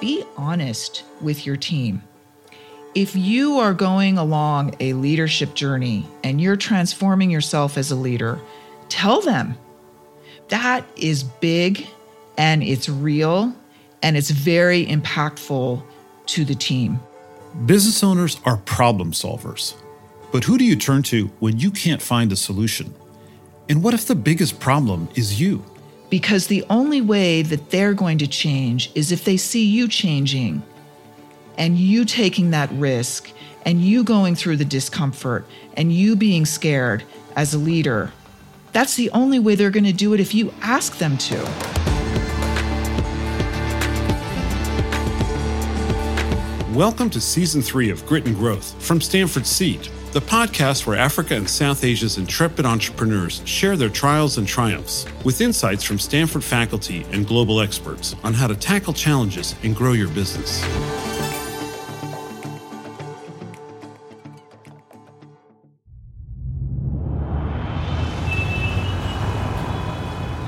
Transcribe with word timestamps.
be 0.00 0.24
honest 0.36 1.04
with 1.20 1.46
your 1.46 1.56
team. 1.56 2.02
If 2.94 3.14
you 3.14 3.58
are 3.58 3.74
going 3.74 4.18
along 4.18 4.74
a 4.80 4.94
leadership 4.94 5.54
journey 5.54 6.06
and 6.24 6.40
you're 6.40 6.56
transforming 6.56 7.30
yourself 7.30 7.76
as 7.76 7.90
a 7.90 7.96
leader, 7.96 8.40
tell 8.88 9.20
them 9.20 9.56
that 10.48 10.84
is 10.96 11.22
big 11.22 11.86
and 12.36 12.62
it's 12.62 12.88
real 12.88 13.54
and 14.02 14.16
it's 14.16 14.30
very 14.30 14.86
impactful 14.86 15.82
to 16.26 16.44
the 16.44 16.54
team. 16.54 17.00
Business 17.66 18.02
owners 18.02 18.40
are 18.44 18.56
problem 18.58 19.12
solvers. 19.12 19.74
But 20.30 20.44
who 20.44 20.58
do 20.58 20.64
you 20.64 20.76
turn 20.76 21.02
to 21.04 21.26
when 21.40 21.58
you 21.58 21.70
can't 21.70 22.02
find 22.02 22.30
a 22.32 22.36
solution? 22.36 22.94
And 23.68 23.82
what 23.82 23.94
if 23.94 24.06
the 24.06 24.14
biggest 24.14 24.60
problem 24.60 25.08
is 25.14 25.40
you? 25.40 25.64
Because 26.10 26.46
the 26.46 26.64
only 26.70 27.02
way 27.02 27.42
that 27.42 27.68
they're 27.68 27.92
going 27.92 28.16
to 28.18 28.26
change 28.26 28.90
is 28.94 29.12
if 29.12 29.24
they 29.26 29.36
see 29.36 29.66
you 29.66 29.88
changing 29.88 30.62
and 31.58 31.76
you 31.76 32.06
taking 32.06 32.52
that 32.52 32.70
risk 32.72 33.30
and 33.66 33.82
you 33.82 34.02
going 34.04 34.34
through 34.34 34.56
the 34.56 34.64
discomfort 34.64 35.44
and 35.76 35.92
you 35.92 36.16
being 36.16 36.46
scared 36.46 37.02
as 37.36 37.52
a 37.52 37.58
leader. 37.58 38.10
That's 38.72 38.96
the 38.96 39.10
only 39.10 39.38
way 39.38 39.54
they're 39.54 39.70
going 39.70 39.84
to 39.84 39.92
do 39.92 40.14
it 40.14 40.20
if 40.20 40.34
you 40.34 40.54
ask 40.62 40.96
them 40.96 41.18
to. 41.18 41.36
Welcome 46.72 47.10
to 47.10 47.20
season 47.20 47.60
three 47.60 47.90
of 47.90 48.06
Grit 48.06 48.24
and 48.24 48.34
Growth 48.34 48.82
from 48.82 49.02
Stanford 49.02 49.46
Seed, 49.46 49.90
the 50.12 50.20
podcast 50.20 50.86
where 50.86 50.96
Africa 50.96 51.34
and 51.34 51.48
South 51.48 51.84
Asia's 51.84 52.16
intrepid 52.16 52.64
entrepreneurs 52.64 53.42
share 53.44 53.76
their 53.76 53.90
trials 53.90 54.38
and 54.38 54.48
triumphs 54.48 55.04
with 55.22 55.42
insights 55.42 55.84
from 55.84 55.98
Stanford 55.98 56.42
faculty 56.42 57.04
and 57.12 57.26
global 57.26 57.60
experts 57.60 58.16
on 58.24 58.32
how 58.32 58.46
to 58.46 58.56
tackle 58.56 58.94
challenges 58.94 59.54
and 59.62 59.76
grow 59.76 59.92
your 59.92 60.08
business. 60.08 60.64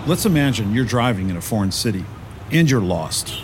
Let's 0.07 0.25
imagine 0.25 0.75
you're 0.75 0.87
driving 0.87 1.29
in 1.29 1.37
a 1.37 1.41
foreign 1.41 1.71
city 1.71 2.05
and 2.51 2.69
you're 2.69 2.81
lost. 2.81 3.43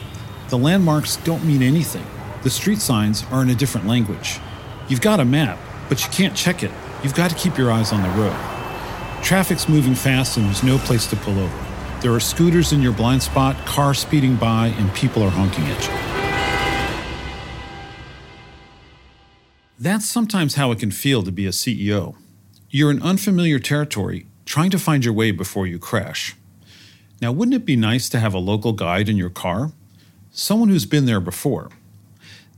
The 0.49 0.59
landmarks 0.59 1.17
don't 1.19 1.45
mean 1.45 1.63
anything. 1.63 2.07
The 2.43 2.51
street 2.51 2.81
signs 2.81 3.23
are 3.31 3.43
in 3.43 3.51
a 3.51 3.55
different 3.55 3.87
language. 3.87 4.41
You've 4.89 5.01
got 5.01 5.21
a 5.21 5.25
map, 5.25 5.59
but 5.89 6.05
you 6.05 6.11
can't 6.11 6.37
check 6.37 6.63
it. 6.63 6.71
You've 7.03 7.15
got 7.15 7.31
to 7.31 7.37
keep 7.37 7.57
your 7.57 7.71
eyes 7.71 7.93
on 7.93 8.03
the 8.03 8.09
road. 8.11 8.37
Traffic's 9.23 9.69
moving 9.69 9.95
fast 9.95 10.37
and 10.37 10.47
there's 10.47 10.63
no 10.63 10.79
place 10.79 11.07
to 11.09 11.17
pull 11.17 11.39
over. 11.39 11.67
There 12.01 12.13
are 12.13 12.21
scooters 12.21 12.73
in 12.73 12.83
your 12.83 12.93
blind 12.93 13.23
spot, 13.23 13.57
cars 13.67 13.99
speeding 13.99 14.37
by, 14.37 14.69
and 14.69 14.95
people 14.95 15.23
are 15.23 15.31
honking 15.31 15.65
at 15.65 15.87
you. 15.87 16.17
That's 19.79 20.07
sometimes 20.07 20.55
how 20.55 20.71
it 20.73 20.79
can 20.79 20.91
feel 20.91 21.23
to 21.23 21.33
be 21.33 21.47
a 21.47 21.51
CEO. 21.51 22.17
You're 22.71 22.91
in 22.91 23.03
unfamiliar 23.03 23.59
territory, 23.59 24.27
trying 24.45 24.71
to 24.71 24.79
find 24.79 25.05
your 25.05 25.15
way 25.15 25.31
before 25.31 25.67
you 25.67 25.79
crash. 25.79 26.35
Now, 27.21 27.33
wouldn't 27.33 27.55
it 27.55 27.65
be 27.65 27.77
nice 27.77 28.09
to 28.11 28.21
have 28.21 28.35
a 28.35 28.39
local 28.39 28.73
guide 28.73 29.09
in 29.09 29.17
your 29.17 29.31
car? 29.31 29.73
Someone 30.31 30.69
who's 30.69 30.87
been 30.87 31.07
there 31.07 31.21
before. 31.21 31.71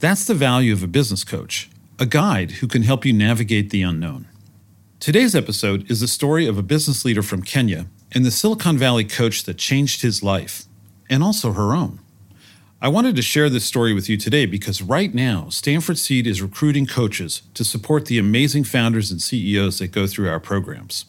That's 0.00 0.24
the 0.24 0.34
value 0.34 0.72
of 0.72 0.82
a 0.82 0.88
business 0.88 1.24
coach, 1.24 1.70
a 1.98 2.06
guide 2.06 2.52
who 2.52 2.68
can 2.68 2.82
help 2.82 3.04
you 3.04 3.12
navigate 3.12 3.70
the 3.70 3.82
unknown. 3.82 4.28
Today's 5.00 5.34
episode 5.34 5.90
is 5.90 6.00
the 6.00 6.08
story 6.08 6.46
of 6.46 6.58
a 6.58 6.62
business 6.62 7.04
leader 7.04 7.22
from 7.22 7.42
Kenya 7.42 7.86
and 8.12 8.24
the 8.24 8.30
Silicon 8.30 8.78
Valley 8.78 9.04
coach 9.04 9.44
that 9.44 9.58
changed 9.58 10.02
his 10.02 10.22
life, 10.22 10.64
and 11.10 11.22
also 11.22 11.52
her 11.52 11.74
own. 11.74 12.00
I 12.80 12.88
wanted 12.88 13.16
to 13.16 13.22
share 13.22 13.50
this 13.50 13.64
story 13.64 13.92
with 13.92 14.08
you 14.08 14.16
today 14.16 14.46
because 14.46 14.80
right 14.80 15.12
now, 15.12 15.48
Stanford 15.48 15.98
Seed 15.98 16.26
is 16.26 16.40
recruiting 16.40 16.86
coaches 16.86 17.42
to 17.54 17.64
support 17.64 18.06
the 18.06 18.18
amazing 18.18 18.64
founders 18.64 19.10
and 19.10 19.20
CEOs 19.20 19.78
that 19.78 19.92
go 19.92 20.06
through 20.06 20.28
our 20.28 20.40
programs. 20.40 21.06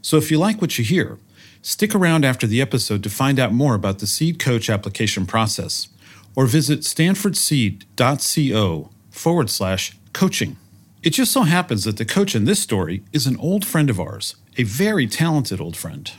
So 0.00 0.16
if 0.16 0.30
you 0.30 0.38
like 0.38 0.60
what 0.60 0.78
you 0.78 0.84
hear, 0.84 1.18
Stick 1.64 1.94
around 1.94 2.24
after 2.24 2.48
the 2.48 2.60
episode 2.60 3.04
to 3.04 3.10
find 3.10 3.38
out 3.38 3.52
more 3.52 3.76
about 3.76 4.00
the 4.00 4.06
Seed 4.06 4.40
Coach 4.40 4.68
application 4.68 5.26
process, 5.26 5.86
or 6.34 6.46
visit 6.46 6.80
stanfordseed.co 6.80 8.90
forward 9.10 9.48
slash 9.48 9.96
coaching. 10.12 10.56
It 11.02 11.10
just 11.10 11.32
so 11.32 11.42
happens 11.42 11.84
that 11.84 11.96
the 11.96 12.04
coach 12.04 12.34
in 12.34 12.44
this 12.44 12.60
story 12.60 13.02
is 13.12 13.26
an 13.26 13.36
old 13.38 13.64
friend 13.64 13.90
of 13.90 13.98
ours, 13.98 14.36
a 14.56 14.62
very 14.62 15.06
talented 15.06 15.60
old 15.60 15.76
friend. 15.76 16.12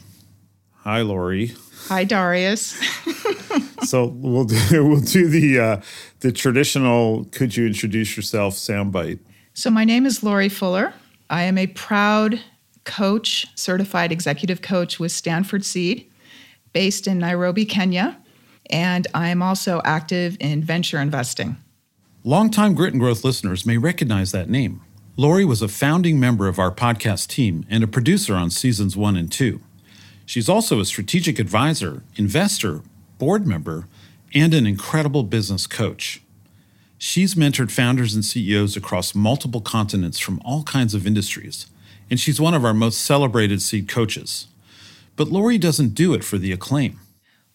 Hi, 0.84 1.02
Laurie. 1.02 1.54
Hi, 1.88 2.04
Darius. 2.04 2.78
so 3.84 4.08
we'll 4.08 4.46
do 4.46 4.58
we'll 4.86 5.00
do 5.00 5.28
the 5.28 5.60
uh, 5.60 5.82
the 6.20 6.32
traditional. 6.32 7.26
Could 7.32 7.56
you 7.56 7.66
introduce 7.66 8.18
yourself 8.18 8.56
soundbite? 8.56 9.20
So 9.54 9.70
my 9.70 9.86
name 9.86 10.06
is 10.06 10.24
Laurie 10.24 10.50
Fuller. 10.50 10.94
I 11.30 11.44
am 11.44 11.58
a 11.58 11.68
proud 11.68 12.42
coach, 12.84 13.48
certified 13.56 14.12
executive 14.12 14.62
coach 14.62 15.00
with 15.00 15.12
Stanford 15.12 15.64
Seed, 15.64 16.12
based 16.74 17.08
in 17.08 17.20
Nairobi, 17.20 17.66
Kenya. 17.66 18.20
And 18.70 19.08
I'm 19.14 19.42
also 19.42 19.82
active 19.86 20.38
in 20.40 20.64
venture 20.64 21.00
investing. 21.00 21.58
Longtime 22.26 22.74
Grit 22.74 22.94
and 22.94 23.02
Growth 23.02 23.26
listeners 23.26 23.66
may 23.66 23.78
recognize 23.78 24.32
that 24.32 24.50
name. 24.50 24.80
Laurie 25.18 25.44
was 25.44 25.62
a 25.62 25.68
founding 25.68 26.22
member 26.22 26.48
of 26.48 26.58
our 26.58 26.72
podcast 26.72 27.28
team 27.28 27.66
and 27.70 27.84
a 27.84 27.88
producer 27.88 28.34
on 28.34 28.50
seasons 28.50 28.96
one 28.96 29.18
and 29.18 29.30
two. 29.30 29.60
She's 30.26 30.48
also 30.48 30.80
a 30.80 30.86
strategic 30.86 31.38
advisor, 31.38 32.02
investor, 32.16 32.80
board 33.18 33.46
member, 33.46 33.90
and 34.34 34.54
an 34.54 34.66
incredible 34.66 35.24
business 35.24 35.68
coach. 35.68 36.22
She's 36.98 37.36
mentored 37.36 37.72
founders 37.72 38.16
and 38.16 38.24
CEOs 38.24 38.78
across 38.78 39.14
multiple 39.14 39.60
continents 39.60 40.18
from 40.18 40.42
all 40.46 40.64
kinds 40.64 40.94
of 40.94 41.06
industries, 41.06 41.68
and 42.10 42.18
she's 42.18 42.40
one 42.40 42.54
of 42.54 42.64
our 42.64 42.74
most 42.74 43.02
celebrated 43.02 43.62
seed 43.62 43.90
coaches. 43.90 44.48
But 45.18 45.28
Laurie 45.28 45.58
doesn't 45.58 45.94
do 45.94 46.14
it 46.14 46.24
for 46.24 46.38
the 46.38 46.54
acclaim. 46.54 47.02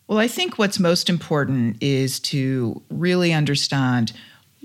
Well, 0.07 0.19
I 0.19 0.29
think 0.29 0.59
what's 0.59 0.79
most 0.79 1.09
important 1.09 1.83
is 1.83 2.21
to 2.21 2.83
really 2.91 3.33
understand 3.33 4.13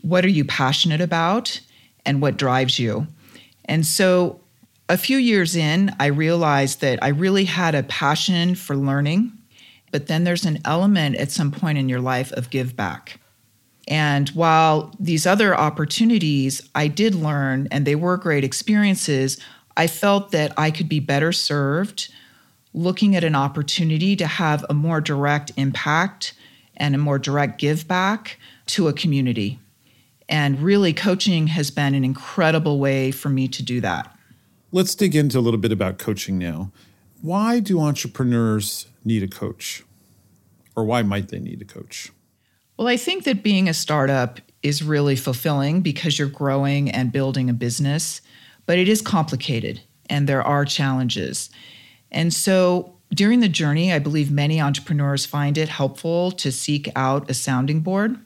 what 0.01 0.25
are 0.25 0.29
you 0.29 0.45
passionate 0.45 1.01
about 1.01 1.59
and 2.05 2.21
what 2.21 2.37
drives 2.37 2.79
you. 2.79 3.07
And 3.65 3.85
so 3.85 4.41
a 4.89 4.97
few 4.97 5.17
years 5.17 5.55
in, 5.55 5.95
I 5.99 6.07
realized 6.07 6.81
that 6.81 6.99
I 7.01 7.09
really 7.09 7.45
had 7.45 7.75
a 7.75 7.83
passion 7.83 8.55
for 8.55 8.75
learning, 8.75 9.31
but 9.91 10.07
then 10.07 10.23
there's 10.23 10.45
an 10.45 10.59
element 10.65 11.15
at 11.15 11.31
some 11.31 11.51
point 11.51 11.77
in 11.77 11.87
your 11.87 12.01
life 12.01 12.31
of 12.33 12.49
give 12.49 12.75
back. 12.75 13.19
And 13.87 14.29
while 14.29 14.93
these 14.99 15.25
other 15.25 15.55
opportunities 15.57 16.67
I 16.73 16.87
did 16.87 17.15
learn 17.15 17.67
and 17.71 17.85
they 17.85 17.95
were 17.95 18.17
great 18.17 18.43
experiences, 18.43 19.39
I 19.75 19.87
felt 19.87 20.31
that 20.31 20.53
I 20.57 20.71
could 20.71 20.87
be 20.87 20.99
better 20.99 21.31
served 21.31 22.09
looking 22.73 23.15
at 23.15 23.23
an 23.23 23.35
opportunity 23.35 24.15
to 24.15 24.25
have 24.25 24.65
a 24.69 24.73
more 24.73 24.99
direct 24.99 25.51
impact 25.57 26.33
and 26.75 26.95
a 26.95 26.97
more 26.97 27.19
direct 27.19 27.59
give 27.59 27.87
back 27.87 28.39
to 28.65 28.87
a 28.87 28.93
community. 28.93 29.59
And 30.33 30.59
really, 30.59 30.93
coaching 30.93 31.47
has 31.47 31.69
been 31.69 31.93
an 31.93 32.03
incredible 32.03 32.79
way 32.79 33.11
for 33.11 33.29
me 33.29 33.47
to 33.49 33.61
do 33.61 33.79
that. 33.81 34.13
Let's 34.71 34.95
dig 34.95 35.15
into 35.15 35.37
a 35.37 35.41
little 35.41 35.59
bit 35.59 35.71
about 35.71 35.99
coaching 35.99 36.39
now. 36.39 36.71
Why 37.21 37.59
do 37.59 37.79
entrepreneurs 37.79 38.87
need 39.05 39.21
a 39.21 39.27
coach? 39.27 39.83
Or 40.75 40.85
why 40.85 41.03
might 41.03 41.27
they 41.29 41.39
need 41.39 41.61
a 41.61 41.65
coach? 41.65 42.11
Well, 42.77 42.87
I 42.87 42.97
think 42.97 43.25
that 43.25 43.43
being 43.43 43.69
a 43.69 43.73
startup 43.73 44.39
is 44.63 44.81
really 44.81 45.15
fulfilling 45.15 45.81
because 45.81 46.17
you're 46.17 46.27
growing 46.27 46.89
and 46.89 47.11
building 47.11 47.49
a 47.49 47.53
business 47.53 48.21
but 48.65 48.77
it 48.77 48.87
is 48.87 49.01
complicated 49.01 49.81
and 50.09 50.27
there 50.27 50.41
are 50.41 50.65
challenges. 50.65 51.49
And 52.11 52.33
so 52.33 52.97
during 53.13 53.39
the 53.39 53.49
journey, 53.49 53.91
I 53.91 53.99
believe 53.99 54.31
many 54.31 54.61
entrepreneurs 54.61 55.25
find 55.25 55.57
it 55.57 55.69
helpful 55.69 56.31
to 56.31 56.51
seek 56.51 56.89
out 56.95 57.29
a 57.29 57.33
sounding 57.33 57.81
board. 57.81 58.17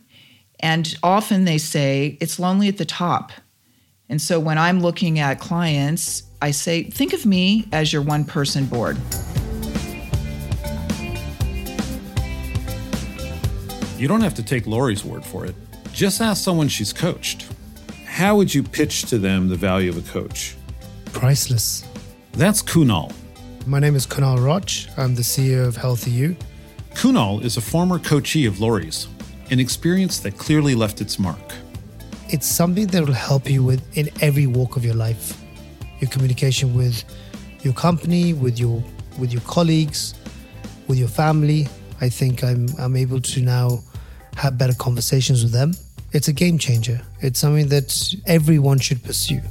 And 0.59 0.95
often 1.04 1.45
they 1.45 1.57
say 1.57 2.18
it's 2.19 2.39
lonely 2.39 2.68
at 2.68 2.77
the 2.77 2.86
top. 2.86 3.31
And 4.09 4.21
so 4.21 4.39
when 4.39 4.57
I'm 4.57 4.80
looking 4.80 5.19
at 5.19 5.39
clients, 5.39 6.24
I 6.42 6.51
say, 6.51 6.83
think 6.83 7.13
of 7.13 7.25
me 7.25 7.68
as 7.71 7.92
your 7.92 8.01
one 8.01 8.24
person 8.24 8.65
board. 8.65 8.98
You 13.98 14.07
don't 14.07 14.21
have 14.21 14.36
to 14.36 14.44
take 14.44 14.68
Laurie's 14.68 15.04
word 15.04 15.25
for 15.25 15.45
it. 15.45 15.56
Just 15.92 16.21
ask 16.21 16.44
someone 16.44 16.68
she's 16.68 16.94
coached. 16.94 17.48
How 18.06 18.36
would 18.36 18.54
you 18.54 18.62
pitch 18.62 19.04
to 19.09 19.18
them 19.18 19.48
the 19.48 19.56
value 19.56 19.89
of 19.89 19.98
a 19.98 20.12
coach? 20.12 20.56
Priceless. 21.13 21.83
That's 22.33 22.62
Kunaal. 22.62 23.12
My 23.65 23.80
name 23.80 23.95
is 23.95 24.06
Kunaal 24.06 24.38
Rach. 24.38 24.88
I'm 24.98 25.15
the 25.15 25.24
CEO 25.24 25.68
of 25.68 25.75
Healthy 25.75 26.12
U. 26.12 26.36
Kunaal 26.94 27.44
is 27.44 27.57
a 27.57 27.62
former 27.62 27.98
coachee 28.00 28.45
of 28.45 28.59
Laurie's, 28.59 29.07
an 29.49 29.59
experience 29.59 30.19
that 30.19 30.38
clearly 30.38 30.75
left 30.75 31.01
its 31.01 31.17
mark. 31.19 31.53
It's 32.29 32.45
something 32.45 32.88
that 32.88 33.05
will 33.05 33.13
help 33.13 33.49
you 33.49 33.63
with 33.63 33.81
in 33.97 34.09
every 34.21 34.47
walk 34.47 34.75
of 34.75 34.83
your 34.83 34.95
life. 34.95 35.39
Your 35.99 36.09
communication 36.09 36.75
with 36.75 37.03
your 37.61 37.73
company, 37.73 38.33
with 38.33 38.59
your 38.59 38.83
with 39.17 39.31
your 39.31 39.41
colleagues, 39.44 40.13
with 40.88 40.97
your 40.97 41.07
family. 41.07 41.67
I 42.01 42.09
think 42.09 42.44
I'm 42.44 42.67
I'm 42.77 42.95
able 42.95 43.21
to 43.21 43.41
now 43.41 43.79
have 44.35 44.57
better 44.57 44.75
conversations 44.75 45.44
with 45.44 45.53
them. 45.53 45.73
It's 46.11 46.27
a 46.27 46.33
game 46.33 46.57
changer. 46.57 47.01
It's 47.21 47.39
something 47.39 47.67
that 47.69 48.13
everyone 48.25 48.79
should 48.79 49.03
pursue. 49.03 49.41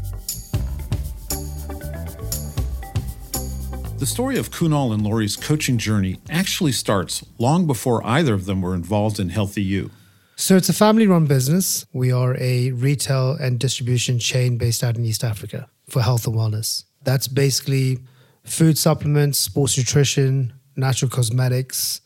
The 4.06 4.12
story 4.12 4.38
of 4.38 4.52
Kunaal 4.52 4.94
and 4.94 5.02
Laurie's 5.02 5.34
coaching 5.34 5.78
journey 5.78 6.20
actually 6.30 6.70
starts 6.70 7.26
long 7.38 7.66
before 7.66 8.06
either 8.06 8.34
of 8.34 8.44
them 8.44 8.62
were 8.62 8.72
involved 8.72 9.18
in 9.18 9.30
Healthy 9.30 9.64
U. 9.64 9.90
So 10.36 10.56
it's 10.56 10.68
a 10.68 10.72
family 10.72 11.08
run 11.08 11.26
business. 11.26 11.84
We 11.92 12.12
are 12.12 12.36
a 12.38 12.70
retail 12.70 13.32
and 13.32 13.58
distribution 13.58 14.20
chain 14.20 14.58
based 14.58 14.84
out 14.84 14.96
in 14.96 15.04
East 15.04 15.24
Africa 15.24 15.68
for 15.88 16.02
health 16.02 16.24
and 16.28 16.36
wellness. 16.36 16.84
That's 17.02 17.26
basically 17.26 17.98
food 18.44 18.78
supplements, 18.78 19.38
sports 19.38 19.76
nutrition, 19.76 20.52
natural 20.76 21.10
cosmetics, 21.10 22.00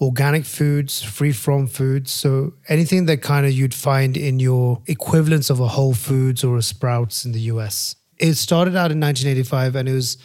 organic 0.00 0.44
foods, 0.44 1.02
free 1.02 1.32
from 1.32 1.66
foods. 1.66 2.12
So 2.12 2.54
anything 2.68 3.06
that 3.06 3.22
kind 3.22 3.44
of 3.44 3.50
you'd 3.50 3.74
find 3.74 4.16
in 4.16 4.38
your 4.38 4.82
equivalents 4.86 5.50
of 5.50 5.58
a 5.58 5.66
Whole 5.66 5.94
Foods 5.94 6.44
or 6.44 6.56
a 6.58 6.62
Sprouts 6.62 7.24
in 7.24 7.32
the 7.32 7.40
US. 7.40 7.96
It 8.18 8.34
started 8.34 8.76
out 8.76 8.92
in 8.92 9.00
1985 9.00 9.74
and 9.74 9.88
it 9.88 9.94
was 9.94 10.16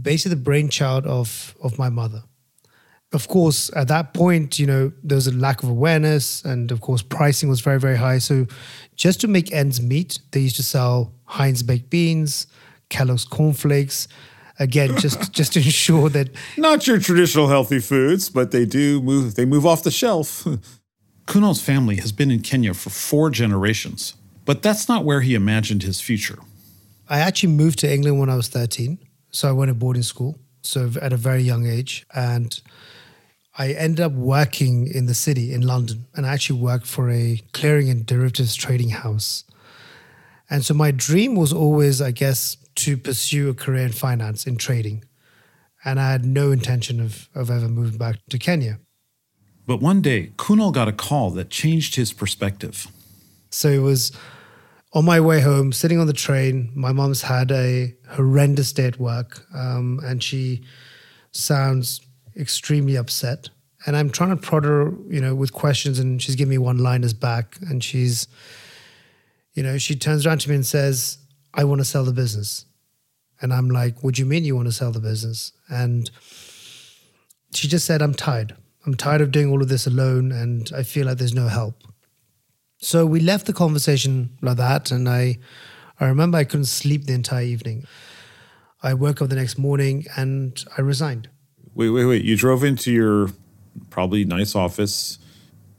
basically 0.00 0.30
the 0.30 0.42
brainchild 0.42 1.06
of 1.06 1.54
of 1.62 1.78
my 1.78 1.88
mother 1.88 2.22
of 3.12 3.26
course, 3.28 3.70
at 3.74 3.88
that 3.88 4.12
point, 4.12 4.58
you 4.58 4.66
know, 4.66 4.92
there 5.02 5.16
was 5.16 5.26
a 5.26 5.34
lack 5.34 5.62
of 5.62 5.70
awareness, 5.70 6.44
and 6.44 6.70
of 6.70 6.80
course, 6.80 7.00
pricing 7.00 7.48
was 7.48 7.60
very, 7.60 7.80
very 7.80 7.96
high. 7.96 8.18
So, 8.18 8.46
just 8.96 9.20
to 9.22 9.28
make 9.28 9.52
ends 9.52 9.80
meet, 9.80 10.18
they 10.32 10.40
used 10.40 10.56
to 10.56 10.62
sell 10.62 11.14
Heinz 11.24 11.62
baked 11.62 11.88
beans, 11.88 12.46
Kellogg's 12.90 13.24
cornflakes. 13.24 14.08
Again, 14.60 14.98
just 14.98 15.32
just 15.40 15.54
to 15.54 15.60
ensure 15.60 16.10
that 16.10 16.28
not 16.58 16.86
your 16.86 16.98
traditional 16.98 17.48
healthy 17.48 17.78
foods, 17.78 18.28
but 18.28 18.50
they 18.50 18.66
do 18.66 19.00
move. 19.00 19.36
They 19.36 19.46
move 19.46 19.64
off 19.64 19.82
the 19.82 19.90
shelf. 19.90 20.46
Kunaal's 21.26 21.62
family 21.62 21.96
has 21.96 22.10
been 22.12 22.30
in 22.30 22.40
Kenya 22.40 22.74
for 22.74 22.90
four 22.90 23.30
generations, 23.30 24.14
but 24.44 24.62
that's 24.62 24.88
not 24.88 25.04
where 25.04 25.20
he 25.20 25.34
imagined 25.34 25.82
his 25.82 26.00
future. 26.00 26.38
I 27.08 27.20
actually 27.20 27.52
moved 27.52 27.78
to 27.80 27.92
England 27.92 28.18
when 28.18 28.28
I 28.28 28.36
was 28.36 28.48
thirteen, 28.48 28.98
so 29.30 29.48
I 29.48 29.52
went 29.52 29.68
to 29.68 29.74
boarding 29.74 30.02
school. 30.02 30.38
So 30.62 30.90
at 31.00 31.12
a 31.12 31.16
very 31.16 31.42
young 31.42 31.66
age, 31.66 32.04
and 32.14 32.60
I 33.58 33.72
ended 33.72 34.00
up 34.00 34.12
working 34.12 34.86
in 34.86 35.06
the 35.06 35.14
city 35.14 35.52
in 35.52 35.62
London 35.62 36.06
and 36.14 36.24
I 36.24 36.32
actually 36.32 36.60
worked 36.60 36.86
for 36.86 37.10
a 37.10 37.40
clearing 37.52 37.90
and 37.90 38.06
derivatives 38.06 38.54
trading 38.54 38.90
house. 38.90 39.42
And 40.48 40.64
so 40.64 40.74
my 40.74 40.92
dream 40.92 41.34
was 41.34 41.52
always, 41.52 42.00
I 42.00 42.12
guess, 42.12 42.56
to 42.76 42.96
pursue 42.96 43.50
a 43.50 43.54
career 43.54 43.84
in 43.84 43.92
finance, 43.92 44.46
in 44.46 44.56
trading. 44.56 45.04
And 45.84 45.98
I 45.98 46.12
had 46.12 46.24
no 46.24 46.52
intention 46.52 47.00
of, 47.00 47.28
of 47.34 47.50
ever 47.50 47.68
moving 47.68 47.98
back 47.98 48.16
to 48.30 48.38
Kenya. 48.38 48.78
But 49.66 49.80
one 49.80 50.02
day, 50.02 50.32
Kunaal 50.36 50.72
got 50.72 50.88
a 50.88 50.92
call 50.92 51.30
that 51.30 51.50
changed 51.50 51.96
his 51.96 52.12
perspective. 52.12 52.86
So 53.50 53.68
it 53.68 53.78
was 53.78 54.12
on 54.92 55.04
my 55.04 55.20
way 55.20 55.40
home, 55.40 55.72
sitting 55.72 55.98
on 55.98 56.06
the 56.06 56.12
train. 56.12 56.70
My 56.74 56.92
mom's 56.92 57.22
had 57.22 57.50
a 57.50 57.94
horrendous 58.10 58.72
day 58.72 58.86
at 58.86 58.98
work, 58.98 59.44
um, 59.54 60.00
and 60.02 60.22
she 60.22 60.64
sounds 61.32 62.00
extremely 62.36 62.96
upset. 62.96 63.50
And 63.86 63.96
I'm 63.96 64.10
trying 64.10 64.30
to 64.30 64.36
prod 64.36 64.64
her, 64.64 64.92
you 65.08 65.20
know, 65.20 65.34
with 65.34 65.52
questions, 65.52 65.98
and 65.98 66.20
she's 66.20 66.36
giving 66.36 66.50
me 66.50 66.58
one 66.58 66.78
liners 66.78 67.12
back. 67.12 67.56
And 67.68 67.82
she's, 67.84 68.26
you 69.54 69.62
know, 69.62 69.78
she 69.78 69.94
turns 69.94 70.26
around 70.26 70.40
to 70.40 70.48
me 70.48 70.56
and 70.56 70.66
says, 70.66 71.18
I 71.54 71.64
want 71.64 71.80
to 71.80 71.84
sell 71.84 72.04
the 72.04 72.12
business. 72.12 72.64
And 73.40 73.52
I'm 73.52 73.68
like, 73.70 74.02
What 74.02 74.14
do 74.14 74.22
you 74.22 74.26
mean 74.26 74.44
you 74.44 74.56
want 74.56 74.68
to 74.68 74.72
sell 74.72 74.90
the 74.90 75.00
business? 75.00 75.52
And 75.68 76.10
she 77.54 77.68
just 77.68 77.86
said, 77.86 78.02
I'm 78.02 78.14
tired. 78.14 78.56
I'm 78.86 78.94
tired 78.94 79.20
of 79.20 79.30
doing 79.30 79.50
all 79.50 79.62
of 79.62 79.68
this 79.68 79.86
alone, 79.86 80.32
and 80.32 80.70
I 80.74 80.82
feel 80.82 81.06
like 81.06 81.18
there's 81.18 81.34
no 81.34 81.48
help. 81.48 81.82
So 82.78 83.04
we 83.04 83.20
left 83.20 83.46
the 83.46 83.52
conversation 83.52 84.30
like 84.40 84.56
that, 84.56 84.90
and 84.90 85.08
I, 85.08 85.38
I 85.98 86.06
remember 86.06 86.38
I 86.38 86.44
couldn't 86.44 86.66
sleep 86.66 87.04
the 87.04 87.12
entire 87.12 87.44
evening. 87.44 87.84
I 88.82 88.94
woke 88.94 89.20
up 89.20 89.28
the 89.28 89.36
next 89.36 89.58
morning 89.58 90.06
and 90.16 90.62
I 90.76 90.82
resigned. 90.82 91.28
Wait, 91.74 91.90
wait, 91.90 92.04
wait. 92.04 92.24
You 92.24 92.36
drove 92.36 92.62
into 92.62 92.92
your 92.92 93.30
probably 93.90 94.24
nice 94.24 94.54
office 94.54 95.18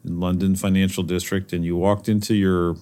in 0.04 0.20
London 0.20 0.56
Financial 0.56 1.04
District 1.04 1.54
and 1.54 1.64
you 1.64 1.78
walked 1.78 2.10
into 2.10 2.36
your 2.36 2.76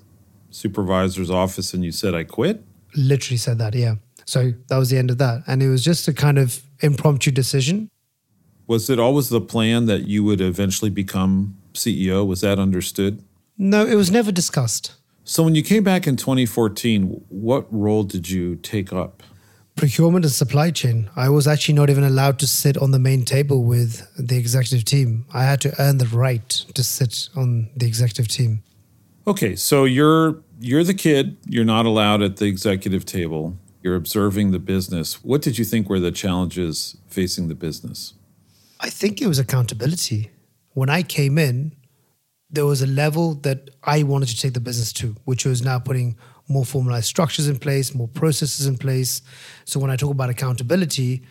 supervisor's 0.49 1.29
office 1.29 1.73
and 1.73 1.83
you 1.85 1.91
said, 1.91 2.15
I 2.15 2.23
quit? 2.23 2.63
Literally 2.95 3.37
said 3.37 3.59
that, 3.59 3.75
yeah. 3.75 3.95
So 4.25 4.53
that 4.69 4.77
was 4.77 4.89
the 4.89 4.97
end 4.97 5.11
of 5.11 5.19
that. 5.19 5.43
And 5.45 5.61
it 5.61 5.69
was 5.69 5.83
just 5.83 6.07
a 6.07 6.13
kind 6.13 6.39
of 6.39 6.63
impromptu 6.81 7.31
decision. 7.31 7.89
Was 8.65 8.89
it 8.89 8.99
always 8.99 9.29
the 9.29 9.39
plan 9.39 9.85
that 9.85 10.07
you 10.07 10.23
would 10.23 10.41
eventually 10.41 10.89
become 10.89 11.57
CEO? 11.73 12.25
Was 12.25 12.41
that 12.41 12.59
understood? 12.59 13.23
No, 13.57 13.85
it 13.85 13.95
was 13.95 14.11
never 14.11 14.31
discussed. 14.31 14.93
So 15.23 15.43
when 15.43 15.55
you 15.55 15.63
came 15.63 15.83
back 15.83 16.07
in 16.07 16.15
2014, 16.15 17.25
what 17.29 17.67
role 17.73 18.03
did 18.03 18.29
you 18.29 18.55
take 18.55 18.93
up? 18.93 19.23
procurement 19.77 20.25
and 20.25 20.33
supply 20.33 20.71
chain. 20.71 21.09
I 21.15 21.29
was 21.29 21.47
actually 21.47 21.75
not 21.75 21.89
even 21.89 22.03
allowed 22.03 22.39
to 22.39 22.47
sit 22.47 22.77
on 22.77 22.91
the 22.91 22.99
main 22.99 23.23
table 23.23 23.63
with 23.63 24.05
the 24.17 24.37
executive 24.37 24.83
team. 24.83 25.25
I 25.33 25.43
had 25.43 25.61
to 25.61 25.73
earn 25.79 25.99
the 25.99 26.07
right 26.07 26.49
to 26.49 26.83
sit 26.83 27.29
on 27.35 27.69
the 27.77 27.85
executive 27.85 28.27
team. 28.27 28.63
Okay, 29.25 29.55
so 29.55 29.85
you're 29.85 30.41
you're 30.59 30.83
the 30.83 30.93
kid, 30.93 31.37
you're 31.47 31.65
not 31.65 31.85
allowed 31.85 32.21
at 32.21 32.37
the 32.37 32.45
executive 32.45 33.05
table. 33.05 33.57
You're 33.83 33.95
observing 33.95 34.51
the 34.51 34.59
business. 34.59 35.23
What 35.23 35.41
did 35.41 35.57
you 35.57 35.63
think 35.63 35.87
were 35.87 35.99
the 35.99 36.11
challenges 36.11 36.97
facing 37.07 37.47
the 37.47 37.55
business? 37.55 38.13
I 38.79 38.89
think 38.89 39.21
it 39.21 39.27
was 39.27 39.39
accountability. 39.39 40.31
When 40.73 40.89
I 40.89 41.03
came 41.03 41.37
in, 41.37 41.71
there 42.49 42.65
was 42.65 42.81
a 42.81 42.87
level 42.87 43.35
that 43.35 43.69
I 43.83 44.03
wanted 44.03 44.29
to 44.29 44.37
take 44.37 44.53
the 44.53 44.59
business 44.59 44.93
to, 44.93 45.15
which 45.25 45.45
was 45.45 45.61
now 45.61 45.79
putting 45.79 46.17
more 46.47 46.65
formalized 46.65 47.07
structures 47.07 47.47
in 47.47 47.57
place, 47.57 47.93
more 47.93 48.07
processes 48.07 48.67
in 48.67 48.77
place. 48.77 49.21
So 49.65 49.79
when 49.79 49.91
I 49.91 49.97
talk 49.97 50.11
about 50.11 50.29
accountability, 50.29 51.23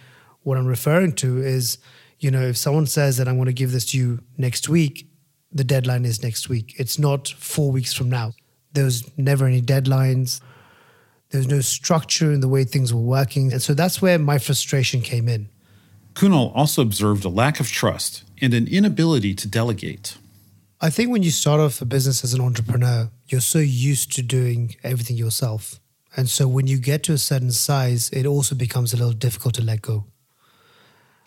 what 0.42 0.58
I'm 0.58 0.66
referring 0.66 1.14
to 1.16 1.38
is, 1.38 1.78
you 2.18 2.30
know, 2.30 2.42
if 2.42 2.56
someone 2.56 2.86
says 2.86 3.16
that 3.16 3.28
I'm 3.28 3.36
going 3.36 3.46
to 3.46 3.52
give 3.52 3.72
this 3.72 3.86
to 3.86 3.98
you 3.98 4.22
next 4.36 4.68
week, 4.68 5.08
the 5.52 5.64
deadline 5.64 6.04
is 6.04 6.22
next 6.22 6.48
week. 6.48 6.74
It's 6.78 6.98
not 6.98 7.28
four 7.28 7.72
weeks 7.72 7.94
from 7.94 8.10
now. 8.10 8.32
There 8.72 8.84
was 8.84 9.10
never 9.16 9.46
any 9.46 9.62
deadlines. 9.62 10.40
There's 11.30 11.48
no 11.48 11.60
structure 11.60 12.30
in 12.30 12.40
the 12.40 12.48
way 12.48 12.64
things 12.64 12.92
were 12.92 13.00
working. 13.00 13.52
And 13.52 13.62
so 13.62 13.72
that's 13.72 14.02
where 14.02 14.18
my 14.18 14.38
frustration 14.38 15.00
came 15.00 15.28
in. 15.28 15.48
Kunaal 16.12 16.52
also 16.54 16.82
observed 16.82 17.24
a 17.24 17.28
lack 17.28 17.58
of 17.58 17.68
trust 17.68 18.24
and 18.40 18.52
an 18.54 18.68
inability 18.68 19.34
to 19.34 19.48
delegate. 19.48 20.18
I 20.78 20.90
think 20.90 21.10
when 21.10 21.22
you 21.22 21.30
start 21.30 21.58
off 21.58 21.80
a 21.80 21.86
business 21.86 22.22
as 22.22 22.34
an 22.34 22.40
entrepreneur, 22.42 23.10
you're 23.28 23.40
so 23.40 23.60
used 23.60 24.12
to 24.16 24.22
doing 24.22 24.76
everything 24.84 25.16
yourself. 25.16 25.80
And 26.14 26.28
so 26.28 26.46
when 26.46 26.66
you 26.66 26.78
get 26.78 27.02
to 27.04 27.14
a 27.14 27.18
certain 27.18 27.50
size, 27.50 28.10
it 28.10 28.26
also 28.26 28.54
becomes 28.54 28.92
a 28.92 28.98
little 28.98 29.14
difficult 29.14 29.54
to 29.54 29.62
let 29.62 29.80
go. 29.80 30.04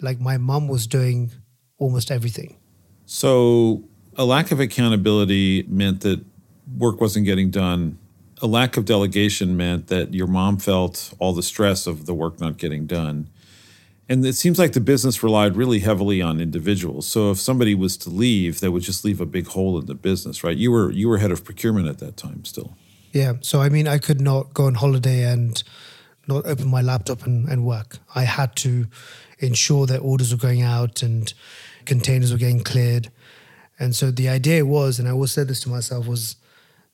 Like 0.02 0.20
my 0.20 0.38
mom 0.38 0.68
was 0.68 0.86
doing 0.86 1.32
almost 1.80 2.12
everything. 2.12 2.58
So 3.08 3.84
a 4.16 4.24
lack 4.24 4.52
of 4.52 4.60
accountability 4.60 5.64
meant 5.68 6.02
that 6.02 6.24
work 6.78 7.02
wasn't 7.02 7.26
getting 7.26 7.50
done. 7.50 7.98
A 8.44 8.48
lack 8.48 8.78
of 8.78 8.86
delegation 8.86 9.58
meant 9.58 9.88
that 9.88 10.14
your 10.14 10.28
mom 10.28 10.60
felt 10.60 11.12
all 11.18 11.34
the 11.34 11.44
stress 11.44 11.88
of 11.88 12.06
the 12.06 12.14
work 12.14 12.40
not 12.40 12.58
getting 12.58 12.86
done. 12.86 13.30
And 14.10 14.26
it 14.26 14.34
seems 14.34 14.58
like 14.58 14.74
the 14.74 14.82
business 14.82 15.22
relied 15.22 15.56
really 15.56 15.80
heavily 15.80 16.20
on 16.20 16.42
individuals. 16.42 17.08
So 17.08 17.30
if 17.30 17.40
somebody 17.40 17.76
was 17.76 17.96
to 17.98 18.10
leave, 18.10 18.60
that 18.60 18.72
would 18.72 18.82
just 18.82 19.06
leave 19.06 19.22
a 19.22 19.26
big 19.26 19.46
hole 19.46 19.78
in 19.78 19.86
the 19.86 19.94
business, 19.94 20.44
right? 20.44 20.58
You 20.58 20.72
were 20.72 20.92
you 20.92 21.08
were 21.08 21.20
head 21.20 21.32
of 21.32 21.46
procurement 21.46 21.88
at 21.88 22.00
that 22.00 22.18
time 22.18 22.44
still. 22.44 22.76
Yeah. 23.12 23.34
So 23.42 23.62
I 23.62 23.70
mean 23.70 23.88
I 23.88 24.00
could 24.00 24.20
not 24.20 24.54
go 24.56 24.66
on 24.66 24.74
holiday 24.74 25.32
and 25.32 25.62
not 26.28 26.46
open 26.46 26.68
my 26.68 26.82
laptop 26.82 27.24
and, 27.26 27.48
and 27.48 27.66
work. 27.66 27.98
I 28.16 28.24
had 28.24 28.56
to 28.58 28.88
ensure 29.38 29.86
that 29.86 30.00
orders 30.00 30.32
were 30.32 30.42
going 30.42 30.64
out 30.64 31.04
and 31.04 31.32
containers 31.86 32.32
were 32.32 32.38
getting 32.40 32.64
cleared. 32.64 33.12
And 33.80 33.96
so 33.96 34.12
the 34.12 34.28
idea 34.28 34.66
was, 34.66 35.00
and 35.00 35.08
I 35.08 35.12
always 35.12 35.32
said 35.32 35.48
this 35.48 35.62
to 35.62 35.70
myself, 35.70 36.06
was 36.06 36.36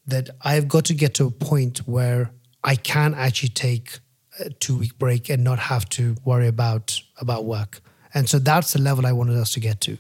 that 0.05 0.29
I've 0.41 0.67
got 0.67 0.86
to 0.86 0.93
get 0.93 1.15
to 1.15 1.25
a 1.25 1.31
point 1.31 1.79
where 1.79 2.31
I 2.63 2.75
can 2.75 3.13
actually 3.13 3.50
take 3.50 4.00
a 4.39 4.50
two 4.50 4.77
week 4.77 4.98
break 4.98 5.30
and 5.30 5.44
not 5.44 5.60
have 5.60 5.88
to 5.89 6.15
worry 6.25 6.48
about 6.48 7.01
about 7.20 7.46
work. 7.46 7.82
And 8.13 8.30
so 8.30 8.39
that's 8.39 8.74
the 8.74 8.82
level 8.82 9.06
I 9.06 9.12
wanted 9.12 9.38
us 9.38 9.51
to 9.54 9.60
get 9.60 9.82
to. 9.82 9.98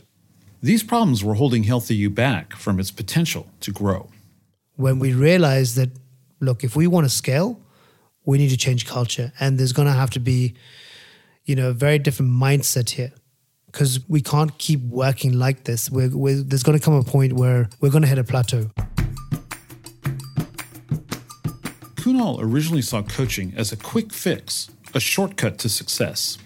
These 0.61 0.83
problems 0.83 1.23
were 1.23 1.35
holding 1.35 1.63
Healthy 1.63 1.95
U 1.95 2.09
back 2.09 2.55
from 2.55 2.79
its 2.79 2.91
potential 2.91 3.47
to 3.59 3.71
grow. 3.71 4.09
When 4.77 4.99
we 4.99 5.13
realized 5.13 5.75
that, 5.75 5.89
look, 6.39 6.63
if 6.63 6.75
we 6.75 6.87
want 6.87 7.05
to 7.05 7.09
scale, 7.09 7.59
we 8.25 8.37
need 8.37 8.49
to 8.49 8.57
change 8.57 8.85
culture, 8.85 9.31
and 9.39 9.59
there's 9.59 9.73
going 9.73 9.87
to 9.87 9.93
have 9.93 10.09
to 10.11 10.19
be, 10.19 10.55
you 11.43 11.55
know, 11.55 11.69
a 11.69 11.73
very 11.73 11.99
different 11.99 12.31
mindset 12.31 12.89
here, 12.89 13.11
because 13.67 13.99
we 14.09 14.21
can't 14.21 14.57
keep 14.57 14.81
working 14.81 15.33
like 15.37 15.65
this. 15.65 15.91
We're, 15.91 16.09
we're, 16.09 16.41
there's 16.41 16.63
going 16.63 16.77
to 16.77 16.83
come 16.83 16.95
a 16.95 17.03
point 17.03 17.33
where 17.33 17.69
we're 17.79 17.91
going 17.91 18.01
to 18.01 18.07
hit 18.07 18.17
a 18.17 18.23
plateau. 18.23 18.71
Kunaal 22.15 22.41
originally 22.41 22.81
saw 22.81 23.01
coaching 23.01 23.53
as 23.57 23.73
a 23.73 23.77
quick 23.77 24.13
fix, 24.13 24.69
a 24.93 24.99
shortcut 25.01 25.57
to 25.59 25.69
success. 25.69 26.37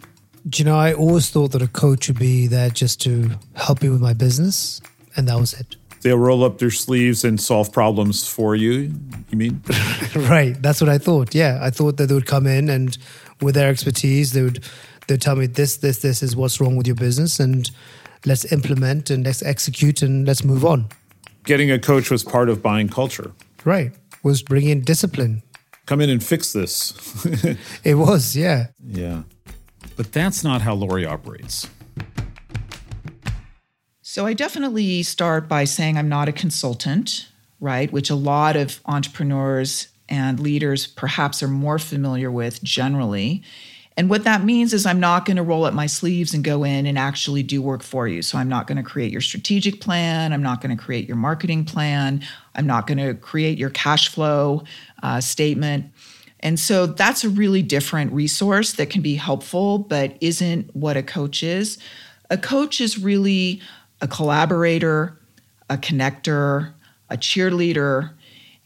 Do 0.47 0.63
you 0.63 0.65
know, 0.65 0.75
I 0.75 0.93
always 0.93 1.29
thought 1.29 1.51
that 1.51 1.61
a 1.61 1.67
coach 1.67 2.07
would 2.07 2.17
be 2.17 2.47
there 2.47 2.71
just 2.71 2.99
to 3.01 3.31
help 3.53 3.83
me 3.83 3.89
with 3.89 4.01
my 4.01 4.13
business, 4.13 4.81
and 5.15 5.27
that 5.27 5.39
was 5.39 5.53
it. 5.53 5.75
They'll 6.01 6.17
roll 6.17 6.43
up 6.43 6.57
their 6.57 6.71
sleeves 6.71 7.23
and 7.23 7.39
solve 7.39 7.71
problems 7.71 8.27
for 8.27 8.55
you, 8.55 8.93
you 9.29 9.37
mean? 9.37 9.61
right. 10.15 10.59
That's 10.59 10.81
what 10.81 10.89
I 10.89 10.97
thought. 10.97 11.35
Yeah. 11.35 11.59
I 11.61 11.69
thought 11.69 11.97
that 11.97 12.07
they 12.07 12.15
would 12.15 12.25
come 12.25 12.47
in 12.47 12.69
and 12.69 12.97
with 13.41 13.55
their 13.55 13.69
expertise, 13.69 14.31
they 14.31 14.41
would 14.41 14.63
they'd 15.07 15.21
tell 15.21 15.35
me 15.35 15.45
this, 15.45 15.77
this, 15.77 16.01
this 16.01 16.23
is 16.23 16.37
what's 16.37 16.61
wrong 16.61 16.77
with 16.77 16.87
your 16.87 16.95
business 16.95 17.39
and 17.39 17.69
let's 18.25 18.49
implement 18.53 19.09
and 19.09 19.25
let's 19.25 19.43
execute 19.43 20.01
and 20.01 20.25
let's 20.25 20.43
move 20.43 20.63
on. 20.63 20.87
Getting 21.43 21.69
a 21.69 21.77
coach 21.77 22.09
was 22.09 22.23
part 22.23 22.47
of 22.47 22.63
buying 22.63 22.87
culture. 22.87 23.33
Right. 23.65 23.91
Was 24.23 24.41
bringing 24.41 24.79
discipline. 24.79 25.43
Come 25.89 26.01
in 26.01 26.11
and 26.11 26.23
fix 26.23 26.53
this. 26.53 26.93
it 27.83 27.95
was, 27.95 28.35
yeah. 28.35 28.67
Yeah. 28.85 29.23
But 29.97 30.11
that's 30.11 30.43
not 30.43 30.61
how 30.61 30.75
Laurie 30.75 31.03
operates. 31.03 31.67
So 34.03 34.27
I 34.27 34.33
definitely 34.33 35.01
start 35.01 35.49
by 35.49 35.63
saying 35.63 35.97
I'm 35.97 36.07
not 36.07 36.29
a 36.29 36.31
consultant, 36.31 37.27
right? 37.59 37.91
Which 37.91 38.11
a 38.11 38.15
lot 38.15 38.55
of 38.55 38.79
entrepreneurs 38.85 39.87
and 40.07 40.39
leaders 40.39 40.85
perhaps 40.85 41.41
are 41.41 41.47
more 41.47 41.79
familiar 41.79 42.29
with 42.29 42.61
generally. 42.61 43.41
And 43.99 44.09
what 44.09 44.23
that 44.23 44.45
means 44.45 44.73
is 44.73 44.85
I'm 44.85 45.01
not 45.01 45.25
going 45.25 45.35
to 45.35 45.43
roll 45.43 45.65
up 45.65 45.73
my 45.73 45.85
sleeves 45.85 46.33
and 46.33 46.41
go 46.41 46.63
in 46.63 46.85
and 46.85 46.97
actually 46.97 47.43
do 47.43 47.61
work 47.61 47.83
for 47.83 48.07
you. 48.07 48.21
So 48.21 48.37
I'm 48.37 48.47
not 48.47 48.65
going 48.65 48.77
to 48.77 48.83
create 48.83 49.11
your 49.11 49.19
strategic 49.19 49.81
plan. 49.81 50.31
I'm 50.31 50.41
not 50.41 50.61
going 50.61 50.75
to 50.75 50.81
create 50.81 51.05
your 51.05 51.17
marketing 51.17 51.65
plan. 51.65 52.25
I'm 52.55 52.65
not 52.65 52.87
going 52.87 52.99
to 52.99 53.13
create 53.15 53.57
your 53.57 53.71
cash 53.71 54.07
flow 54.07 54.63
uh, 55.03 55.19
statement. 55.19 55.91
And 56.39 56.57
so 56.57 56.85
that's 56.85 57.25
a 57.25 57.29
really 57.29 57.61
different 57.61 58.13
resource 58.13 58.71
that 58.71 58.89
can 58.89 59.01
be 59.01 59.15
helpful, 59.15 59.79
but 59.79 60.15
isn't 60.21 60.73
what 60.73 60.95
a 60.95 61.03
coach 61.03 61.43
is. 61.43 61.77
A 62.29 62.37
coach 62.37 62.79
is 62.79 62.97
really 62.97 63.61
a 63.99 64.07
collaborator, 64.07 65.19
a 65.69 65.75
connector, 65.75 66.71
a 67.09 67.17
cheerleader, 67.17 68.11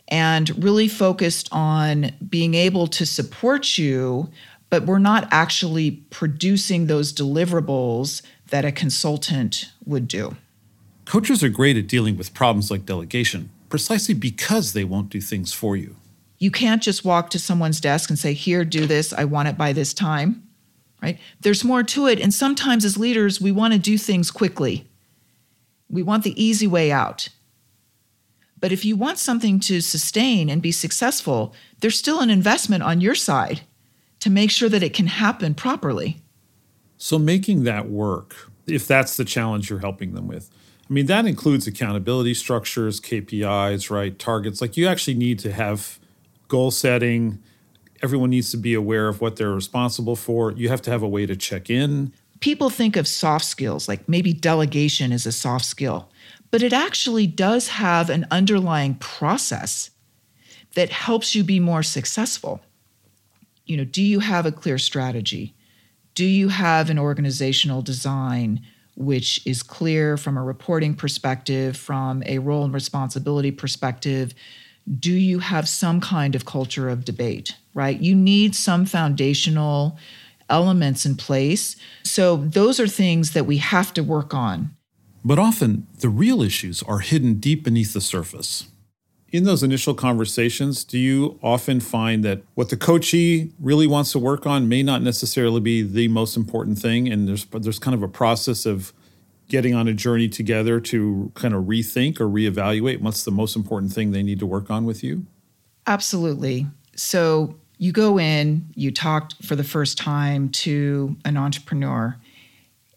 and 0.10 0.64
really 0.64 0.88
focused 0.88 1.50
on 1.52 2.12
being 2.30 2.54
able 2.54 2.86
to 2.86 3.04
support 3.04 3.80
you, 3.80 4.30
but 4.74 4.88
we're 4.88 4.98
not 4.98 5.28
actually 5.30 5.92
producing 6.10 6.88
those 6.88 7.14
deliverables 7.14 8.24
that 8.50 8.66
a 8.66 8.72
consultant 8.72 9.72
would 9.86 10.08
do. 10.08 10.36
Coaches 11.06 11.44
are 11.44 11.50
great 11.50 11.78
at 11.78 11.86
dealing 11.86 12.18
with 12.18 12.34
problems 12.34 12.72
like 12.72 12.84
delegation 12.84 13.52
precisely 13.70 14.16
because 14.16 14.74
they 14.74 14.84
won't 14.84 15.12
do 15.12 15.22
things 15.22 15.54
for 15.54 15.78
you. 15.78 15.96
You 16.40 16.50
can't 16.50 16.82
just 16.82 17.06
walk 17.06 17.30
to 17.30 17.38
someone's 17.38 17.80
desk 17.80 18.10
and 18.10 18.18
say, 18.18 18.34
Here, 18.34 18.66
do 18.66 18.88
this, 18.88 19.14
I 19.14 19.26
want 19.26 19.48
it 19.48 19.60
by 19.60 19.74
this 19.74 19.94
time. 19.94 20.42
Right? 21.04 21.20
There's 21.42 21.64
more 21.64 21.84
to 21.84 22.08
it. 22.08 22.20
And 22.20 22.34
sometimes 22.34 22.84
as 22.84 22.98
leaders, 22.98 23.40
we 23.40 23.52
want 23.52 23.74
to 23.74 23.80
do 23.80 24.00
things 24.00 24.32
quickly. 24.32 24.88
We 25.88 26.02
want 26.02 26.24
the 26.24 26.44
easy 26.44 26.66
way 26.66 26.92
out. 26.92 27.30
But 28.60 28.72
if 28.72 28.86
you 28.86 28.96
want 28.96 29.20
something 29.20 29.60
to 29.60 29.82
sustain 29.82 30.50
and 30.50 30.64
be 30.64 30.72
successful, 30.72 31.54
there's 31.82 32.00
still 32.00 32.22
an 32.22 32.32
investment 32.32 32.82
on 32.82 33.02
your 33.02 33.14
side 33.14 33.62
to 34.24 34.30
make 34.30 34.52
sure 34.52 34.70
that 34.70 34.84
it 34.84 34.94
can 34.94 35.08
happen 35.08 35.54
properly. 35.54 36.22
So, 36.98 37.18
making 37.20 37.64
that 37.64 37.90
work, 37.90 38.36
if 38.66 38.88
that's 38.88 39.18
the 39.18 39.26
challenge 39.26 39.70
you're 39.70 39.80
helping 39.80 40.14
them 40.14 40.28
with, 40.28 40.50
I 40.90 40.94
mean, 40.94 41.06
that 41.08 41.26
includes 41.26 41.68
accountability 41.68 42.34
structures, 42.34 43.00
KPIs, 43.00 43.90
right? 43.90 44.18
Targets. 44.18 44.62
Like, 44.62 44.78
you 44.78 44.88
actually 44.88 45.16
need 45.16 45.40
to 45.40 45.52
have 45.52 46.00
goal 46.48 46.72
setting. 46.72 47.42
Everyone 48.02 48.30
needs 48.30 48.52
to 48.52 48.58
be 48.58 48.74
aware 48.74 49.08
of 49.08 49.22
what 49.22 49.36
they're 49.36 49.52
responsible 49.54 50.16
for. 50.16 50.52
You 50.52 50.70
have 50.70 50.82
to 50.84 50.92
have 50.92 51.02
a 51.04 51.08
way 51.08 51.26
to 51.26 51.36
check 51.36 51.70
in 51.70 52.14
people 52.44 52.70
think 52.70 52.98
of 52.98 53.08
soft 53.08 53.46
skills, 53.46 53.88
like 53.88 54.10
maybe 54.10 54.34
delegation 54.34 55.14
is 55.14 55.26
a 55.26 55.32
soft 55.32 55.64
skill, 55.64 56.10
but 56.52 56.62
it 56.62 56.74
actually 56.74 57.26
does 57.26 57.70
have 57.70 58.10
an 58.10 58.28
underlying 58.32 58.96
process 58.96 59.92
that 60.76 60.90
helps 60.90 61.34
you 61.34 61.42
be 61.42 61.58
more 61.58 61.82
successful. 61.82 62.60
You 63.66 63.78
know, 63.78 63.86
do 63.86 64.02
you 64.02 64.20
have 64.20 64.46
a 64.46 64.52
clear 64.52 64.78
strategy? 64.78 65.56
Do 66.16 66.26
you 66.26 66.50
have 66.50 66.90
an 66.90 67.00
organizational 67.00 67.82
design 67.82 68.62
which 68.96 69.46
is 69.46 69.64
clear 69.64 70.18
from 70.18 70.38
a 70.38 70.44
reporting 70.44 70.94
perspective, 70.94 71.76
from 71.76 72.22
a 72.26 72.40
role 72.40 72.64
and 72.64 72.74
responsibility 72.74 73.52
perspective? 73.52 74.34
Do 75.00 75.14
you 75.14 75.40
have 75.40 75.68
some 75.68 76.02
kind 76.02 76.36
of 76.36 76.46
culture 76.46 76.90
of 76.90 77.06
debate, 77.06 77.56
right? 77.74 78.00
You 78.00 78.14
need 78.14 78.54
some 78.54 78.86
foundational 78.86 79.98
elements 80.50 81.06
in 81.06 81.16
place. 81.16 81.76
So 82.04 82.38
those 82.38 82.80
are 82.80 82.88
things 82.88 83.32
that 83.32 83.46
we 83.46 83.58
have 83.58 83.94
to 83.96 84.04
work 84.04 84.34
on. 84.34 84.76
But 85.26 85.40
often 85.40 85.88
the 86.00 86.10
real 86.10 86.42
issues 86.42 86.84
are 86.84 87.00
hidden 87.00 87.36
deep 87.36 87.64
beneath 87.64 87.94
the 87.94 88.02
surface. 88.02 88.68
In 89.34 89.46
those 89.46 89.64
initial 89.64 89.96
conversations, 89.96 90.84
do 90.84 91.00
you 91.00 91.40
often 91.42 91.80
find 91.80 92.24
that 92.24 92.44
what 92.54 92.70
the 92.70 92.78
coachee 92.78 93.52
really 93.60 93.88
wants 93.88 94.12
to 94.12 94.20
work 94.20 94.46
on 94.46 94.70
may 94.70 94.84
not 94.84 95.02
necessarily 95.02 95.60
be 95.60 95.82
the 95.82 96.08
most 96.08 96.38
important 96.38 96.78
thing? 96.78 97.12
And 97.12 97.28
there's, 97.28 97.46
there's 97.46 97.80
kind 97.80 97.96
of 97.96 98.04
a 98.04 98.08
process 98.08 98.68
of 98.68 98.94
getting 99.50 99.74
on 99.74 99.88
a 99.88 99.94
journey 99.94 100.30
together 100.30 100.80
to 100.80 101.32
kind 101.34 101.56
of 101.56 101.64
rethink 101.64 102.20
or 102.20 102.28
reevaluate 102.28 103.02
what's 103.02 103.24
the 103.24 103.32
most 103.32 103.56
important 103.56 103.92
thing 103.92 104.12
they 104.12 104.22
need 104.22 104.38
to 104.38 104.46
work 104.46 104.70
on 104.70 104.86
with 104.86 105.04
you? 105.04 105.26
Absolutely. 105.88 106.68
So 106.96 107.56
you 107.80 107.92
go 107.92 108.20
in, 108.20 108.72
you 108.76 108.92
talk 108.92 109.32
for 109.42 109.56
the 109.56 109.64
first 109.64 109.98
time 109.98 110.50
to 110.50 111.18
an 111.26 111.38
entrepreneur, 111.38 112.16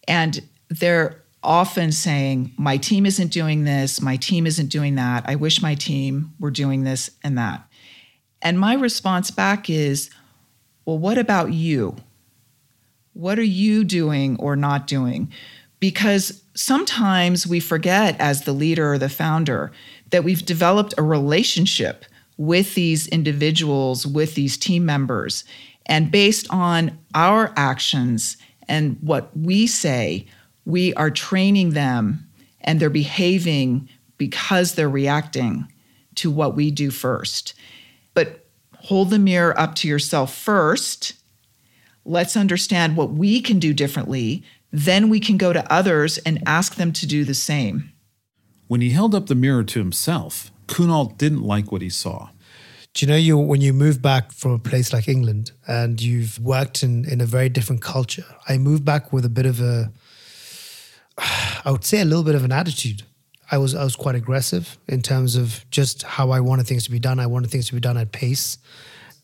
and 0.06 0.46
they're 0.68 1.22
often 1.46 1.92
saying, 1.92 2.52
My 2.58 2.76
team 2.76 3.06
isn't 3.06 3.32
doing 3.32 3.64
this, 3.64 4.00
my 4.00 4.16
team 4.16 4.46
isn't 4.46 4.68
doing 4.68 4.96
that. 4.96 5.24
I 5.26 5.36
wish 5.36 5.62
my 5.62 5.74
team 5.74 6.34
were 6.38 6.50
doing 6.50 6.84
this 6.84 7.10
and 7.22 7.38
that. 7.38 7.66
And 8.42 8.58
my 8.58 8.74
response 8.74 9.30
back 9.30 9.70
is, 9.70 10.10
Well, 10.84 10.98
what 10.98 11.18
about 11.18 11.52
you? 11.52 11.96
What 13.12 13.38
are 13.38 13.42
you 13.42 13.84
doing 13.84 14.36
or 14.38 14.56
not 14.56 14.86
doing? 14.86 15.32
Because 15.80 16.42
sometimes 16.54 17.46
we 17.46 17.60
forget, 17.60 18.18
as 18.20 18.42
the 18.42 18.52
leader 18.52 18.92
or 18.92 18.98
the 18.98 19.08
founder, 19.08 19.72
that 20.10 20.24
we've 20.24 20.44
developed 20.44 20.94
a 20.98 21.02
relationship 21.02 22.04
with 22.36 22.74
these 22.74 23.06
individuals, 23.08 24.06
with 24.06 24.34
these 24.34 24.56
team 24.56 24.84
members. 24.84 25.44
And 25.86 26.10
based 26.10 26.46
on 26.50 26.98
our 27.14 27.52
actions 27.56 28.36
and 28.68 28.98
what 29.00 29.34
we 29.36 29.66
say, 29.66 30.26
we 30.66 30.92
are 30.94 31.10
training 31.10 31.70
them 31.70 32.28
and 32.60 32.78
they're 32.78 32.90
behaving 32.90 33.88
because 34.18 34.74
they're 34.74 34.88
reacting 34.88 35.72
to 36.16 36.30
what 36.30 36.56
we 36.56 36.70
do 36.70 36.90
first. 36.90 37.54
But 38.12 38.46
hold 38.74 39.10
the 39.10 39.18
mirror 39.18 39.58
up 39.58 39.74
to 39.76 39.88
yourself 39.88 40.34
first. 40.34 41.14
Let's 42.04 42.36
understand 42.36 42.96
what 42.96 43.12
we 43.12 43.40
can 43.40 43.58
do 43.58 43.72
differently. 43.72 44.42
Then 44.72 45.08
we 45.08 45.20
can 45.20 45.36
go 45.36 45.52
to 45.52 45.72
others 45.72 46.18
and 46.18 46.42
ask 46.46 46.74
them 46.74 46.92
to 46.94 47.06
do 47.06 47.24
the 47.24 47.34
same. 47.34 47.92
When 48.66 48.80
he 48.80 48.90
held 48.90 49.14
up 49.14 49.26
the 49.26 49.34
mirror 49.36 49.62
to 49.62 49.78
himself, 49.78 50.50
Kunaal 50.66 51.16
didn't 51.16 51.42
like 51.42 51.70
what 51.70 51.82
he 51.82 51.90
saw. 51.90 52.30
Do 52.92 53.04
you 53.04 53.12
know 53.12 53.16
you 53.16 53.36
when 53.36 53.60
you 53.60 53.72
move 53.72 54.02
back 54.02 54.32
from 54.32 54.52
a 54.52 54.58
place 54.58 54.92
like 54.92 55.06
England 55.06 55.52
and 55.68 56.00
you've 56.00 56.40
worked 56.40 56.82
in, 56.82 57.04
in 57.04 57.20
a 57.20 57.26
very 57.26 57.48
different 57.48 57.82
culture? 57.82 58.24
I 58.48 58.58
moved 58.58 58.84
back 58.84 59.12
with 59.12 59.24
a 59.24 59.28
bit 59.28 59.46
of 59.46 59.60
a 59.60 59.92
I 61.66 61.70
would 61.70 61.84
say 61.84 62.00
a 62.00 62.04
little 62.06 62.24
bit 62.24 62.34
of 62.34 62.44
an 62.44 62.52
attitude. 62.52 63.02
I 63.50 63.58
was 63.58 63.74
I 63.74 63.84
was 63.84 63.94
quite 63.94 64.14
aggressive 64.14 64.78
in 64.88 65.02
terms 65.02 65.36
of 65.36 65.66
just 65.70 66.02
how 66.02 66.30
I 66.30 66.40
wanted 66.40 66.66
things 66.66 66.84
to 66.84 66.90
be 66.90 66.98
done. 66.98 67.20
I 67.20 67.26
wanted 67.26 67.50
things 67.50 67.66
to 67.66 67.74
be 67.74 67.80
done 67.80 67.98
at 67.98 68.12
pace. 68.12 68.56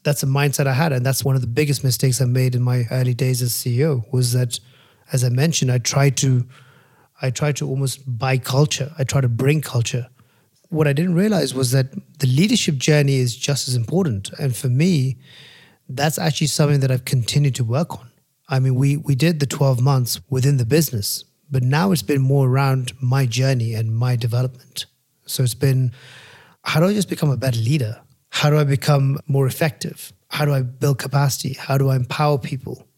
That's 0.03 0.23
a 0.23 0.27
mindset 0.27 0.67
I 0.67 0.75
had, 0.75 0.93
and 0.93 1.07
that's 1.07 1.25
one 1.25 1.37
of 1.37 1.41
the 1.41 1.47
biggest 1.47 1.83
mistakes 1.83 2.21
I 2.21 2.27
made 2.27 2.55
in 2.55 2.63
my 2.63 2.85
early 2.91 3.15
days 3.15 3.41
as 3.41 3.53
CEO. 3.53 4.05
Was 4.13 4.33
that, 4.33 4.61
as 5.13 5.25
I 5.25 5.31
mentioned, 5.31 5.73
I 5.73 5.79
tried 5.79 6.19
to, 6.19 6.45
I 7.23 7.31
tried 7.31 7.57
to 7.57 7.69
almost 7.69 8.01
buy 8.19 8.37
culture. 8.37 8.93
I 8.99 9.05
tried 9.05 9.23
to 9.23 9.29
bring 9.29 9.61
culture, 9.63 10.09
what 10.73 10.89
I 10.89 10.95
didn't 10.95 11.15
realize 11.15 11.55
was 11.55 11.71
that 11.73 11.93
the 12.19 12.27
leadership 12.27 12.77
journey 12.77 13.17
is 13.17 13.37
just 13.37 13.69
as 13.69 13.77
important. 13.77 14.31
And 14.39 14.57
for 14.57 14.71
me, 14.71 15.19
that's 15.87 16.19
actually 16.19 16.47
something 16.47 16.81
that 16.81 16.91
I've 16.91 17.05
continued 17.05 17.55
to 17.57 17.65
work 17.65 17.99
on. 17.99 18.11
I 18.49 18.59
mean, 18.59 18.75
we 18.75 18.97
we 18.97 19.15
did 19.15 19.39
the 19.39 19.47
12 19.47 19.83
months 19.83 20.21
within 20.31 20.57
the 20.57 20.65
business, 20.65 21.25
but 21.53 21.63
now 21.63 21.93
it's 21.93 22.03
been 22.03 22.23
more 22.23 22.49
around 22.49 22.95
my 23.01 23.27
journey 23.27 23.75
and 23.75 23.95
my 23.95 24.17
development. 24.17 24.87
So 25.27 25.43
it's 25.43 25.55
been 25.55 25.93
how 26.65 26.81
do 26.81 26.87
I 26.87 26.95
just 26.95 27.11
become 27.11 27.31
a 27.31 27.37
better 27.37 27.59
leader? 27.59 28.01
How 28.31 28.49
do 28.49 28.59
I 28.59 28.65
become 28.65 29.19
more 29.27 29.47
effective? 29.47 30.13
How 30.31 30.47
do 30.47 30.55
I 30.55 30.63
build 30.63 30.99
capacity? 30.99 31.53
How 31.53 31.77
do 31.77 31.91
I 31.91 31.97
empower 31.97 32.39
people? 32.39 32.89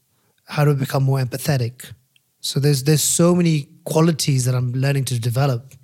How 0.44 0.64
do 0.64 0.70
I 0.70 0.74
become 0.74 1.02
more 1.02 1.18
empathetic? 1.18 1.92
So 2.40 2.60
there's 2.60 2.84
there's 2.84 3.02
so 3.02 3.34
many 3.34 3.68
qualities 3.84 4.44
that 4.44 4.54
I'm 4.54 4.72
learning 4.72 5.06
to 5.06 5.18
develop 5.18 5.74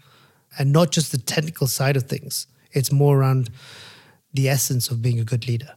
and 0.59 0.73
not 0.73 0.93
just 0.93 1.11
the 1.11 1.19
technical 1.19 1.67
side 1.67 1.97
of 1.97 2.05
things. 2.05 2.47
It's 2.73 2.93
more 2.93 3.19
around 3.19 3.51
the 4.33 4.49
essence 4.49 4.91
of 4.91 5.03
being 5.03 5.19
a 5.19 5.25
good 5.25 5.49
leader. 5.49 5.75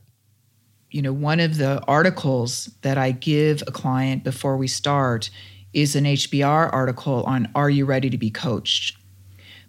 You 0.91 1.01
know, 1.01 1.13
one 1.13 1.39
of 1.39 1.57
the 1.57 1.83
articles 1.87 2.69
that 2.81 2.99
I 2.99 3.11
give 3.11 3.63
a 3.65 3.71
client 3.71 4.23
before 4.23 4.57
we 4.57 4.67
start 4.67 5.31
is 5.73 5.95
an 5.95 6.05
HBR 6.05 6.71
article 6.71 7.23
on 7.23 7.49
Are 7.55 7.69
You 7.69 7.85
Ready 7.85 8.09
to 8.09 8.17
Be 8.17 8.29
Coached? 8.29 8.97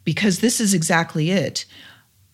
because 0.04 0.40
this 0.40 0.60
is 0.60 0.74
exactly 0.74 1.30
it. 1.30 1.64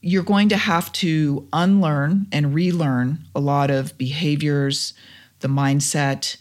You're 0.01 0.23
going 0.23 0.49
to 0.49 0.57
have 0.57 0.93
to 0.95 1.47
unlearn 1.53 2.27
and 2.33 2.55
relearn 2.55 3.25
a 3.35 3.41
lot 3.41 3.71
of 3.71 3.97
behaviors, 3.97 4.95
the 5.41 5.49
mindset, 5.49 6.37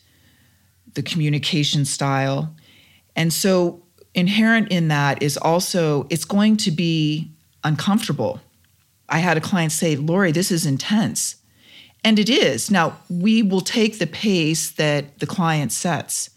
the 0.93 1.03
communication 1.03 1.85
style. 1.85 2.55
And 3.15 3.31
so, 3.31 3.83
inherent 4.15 4.71
in 4.71 4.87
that 4.87 5.21
is 5.21 5.37
also 5.37 6.07
it's 6.09 6.25
going 6.25 6.57
to 6.57 6.71
be 6.71 7.31
uncomfortable. 7.63 8.41
I 9.07 9.19
had 9.19 9.37
a 9.37 9.41
client 9.41 9.71
say, 9.71 9.95
Laurie, 9.95 10.31
this 10.31 10.51
is 10.51 10.65
intense. 10.65 11.35
And 12.03 12.17
it 12.17 12.29
is. 12.29 12.71
Now, 12.71 12.97
we 13.09 13.43
will 13.43 13.61
take 13.61 13.99
the 13.99 14.07
pace 14.07 14.71
that 14.71 15.19
the 15.19 15.27
client 15.27 15.73
sets, 15.73 16.29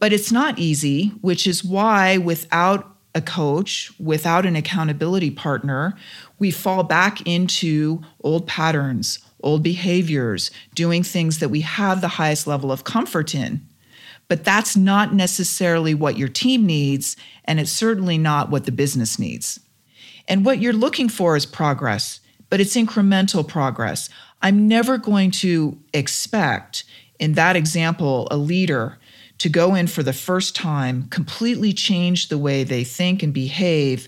but 0.00 0.12
it's 0.12 0.32
not 0.32 0.58
easy, 0.58 1.08
which 1.20 1.46
is 1.46 1.62
why 1.62 2.16
without 2.18 2.96
a 3.14 3.20
coach, 3.20 3.92
without 4.00 4.46
an 4.46 4.56
accountability 4.56 5.30
partner, 5.30 5.94
we 6.38 6.50
fall 6.50 6.82
back 6.82 7.20
into 7.26 8.02
old 8.22 8.46
patterns, 8.46 9.18
old 9.42 9.62
behaviors, 9.62 10.50
doing 10.74 11.02
things 11.02 11.38
that 11.38 11.50
we 11.50 11.60
have 11.60 12.00
the 12.00 12.08
highest 12.08 12.46
level 12.46 12.72
of 12.72 12.84
comfort 12.84 13.34
in. 13.34 13.60
But 14.28 14.44
that's 14.44 14.76
not 14.76 15.12
necessarily 15.12 15.92
what 15.92 16.16
your 16.16 16.28
team 16.28 16.64
needs, 16.64 17.16
and 17.44 17.58
it's 17.58 17.72
certainly 17.72 18.16
not 18.16 18.48
what 18.48 18.64
the 18.64 18.72
business 18.72 19.18
needs. 19.18 19.60
And 20.28 20.44
what 20.44 20.60
you're 20.60 20.72
looking 20.72 21.08
for 21.08 21.36
is 21.36 21.44
progress, 21.44 22.20
but 22.48 22.60
it's 22.60 22.76
incremental 22.76 23.46
progress. 23.46 24.08
I'm 24.40 24.68
never 24.68 24.96
going 24.96 25.32
to 25.32 25.78
expect, 25.92 26.84
in 27.18 27.32
that 27.32 27.56
example, 27.56 28.28
a 28.30 28.36
leader 28.36 28.98
to 29.40 29.48
go 29.48 29.74
in 29.74 29.86
for 29.86 30.02
the 30.02 30.12
first 30.12 30.54
time, 30.54 31.04
completely 31.08 31.72
change 31.72 32.28
the 32.28 32.36
way 32.36 32.62
they 32.62 32.84
think 32.84 33.22
and 33.22 33.32
behave 33.32 34.06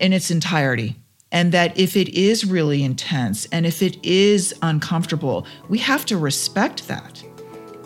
in 0.00 0.12
its 0.12 0.28
entirety. 0.28 0.96
And 1.30 1.52
that 1.52 1.78
if 1.78 1.96
it 1.96 2.08
is 2.08 2.44
really 2.44 2.82
intense 2.82 3.46
and 3.52 3.64
if 3.64 3.80
it 3.80 3.96
is 4.04 4.52
uncomfortable, 4.60 5.46
we 5.68 5.78
have 5.78 6.04
to 6.06 6.18
respect 6.18 6.88
that 6.88 7.22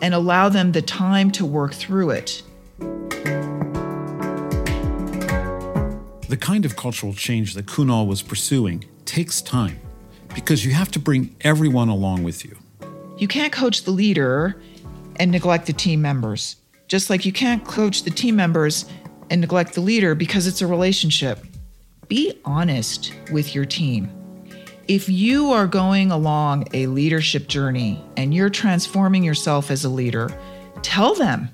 and 0.00 0.14
allow 0.14 0.48
them 0.48 0.72
the 0.72 0.80
time 0.80 1.30
to 1.32 1.44
work 1.44 1.74
through 1.74 2.10
it. 2.10 2.42
The 6.28 6.38
kind 6.40 6.64
of 6.64 6.76
cultural 6.76 7.12
change 7.12 7.52
that 7.54 7.66
Kunaal 7.66 8.06
was 8.06 8.22
pursuing 8.22 8.86
takes 9.04 9.42
time 9.42 9.78
because 10.34 10.64
you 10.64 10.72
have 10.72 10.90
to 10.92 10.98
bring 10.98 11.36
everyone 11.42 11.90
along 11.90 12.22
with 12.22 12.42
you. 12.42 12.56
You 13.18 13.28
can't 13.28 13.52
coach 13.52 13.82
the 13.82 13.90
leader 13.90 14.62
and 15.16 15.30
neglect 15.30 15.66
the 15.66 15.72
team 15.74 16.00
members, 16.00 16.56
just 16.88 17.10
like 17.10 17.24
you 17.24 17.32
can't 17.32 17.64
coach 17.64 18.02
the 18.02 18.10
team 18.10 18.36
members 18.36 18.86
and 19.30 19.40
neglect 19.40 19.74
the 19.74 19.80
leader 19.80 20.14
because 20.14 20.46
it's 20.46 20.62
a 20.62 20.66
relationship. 20.66 21.44
Be 22.08 22.40
honest 22.44 23.12
with 23.32 23.54
your 23.54 23.64
team. 23.64 24.10
If 24.86 25.08
you 25.08 25.50
are 25.50 25.66
going 25.66 26.12
along 26.12 26.68
a 26.72 26.86
leadership 26.86 27.48
journey 27.48 28.00
and 28.16 28.32
you're 28.32 28.50
transforming 28.50 29.24
yourself 29.24 29.70
as 29.72 29.84
a 29.84 29.88
leader, 29.88 30.30
tell 30.82 31.14
them. 31.14 31.48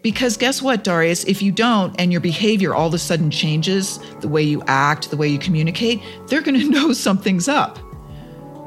Because 0.00 0.38
guess 0.38 0.62
what, 0.62 0.84
Darius? 0.84 1.24
If 1.24 1.42
you 1.42 1.52
don't 1.52 1.94
and 2.00 2.10
your 2.10 2.22
behavior 2.22 2.74
all 2.74 2.86
of 2.86 2.94
a 2.94 2.98
sudden 2.98 3.30
changes, 3.30 3.98
the 4.20 4.28
way 4.28 4.42
you 4.42 4.62
act, 4.66 5.10
the 5.10 5.16
way 5.18 5.28
you 5.28 5.38
communicate, 5.38 6.00
they're 6.28 6.40
going 6.40 6.58
to 6.60 6.70
know 6.70 6.92
something's 6.92 7.48
up 7.48 7.78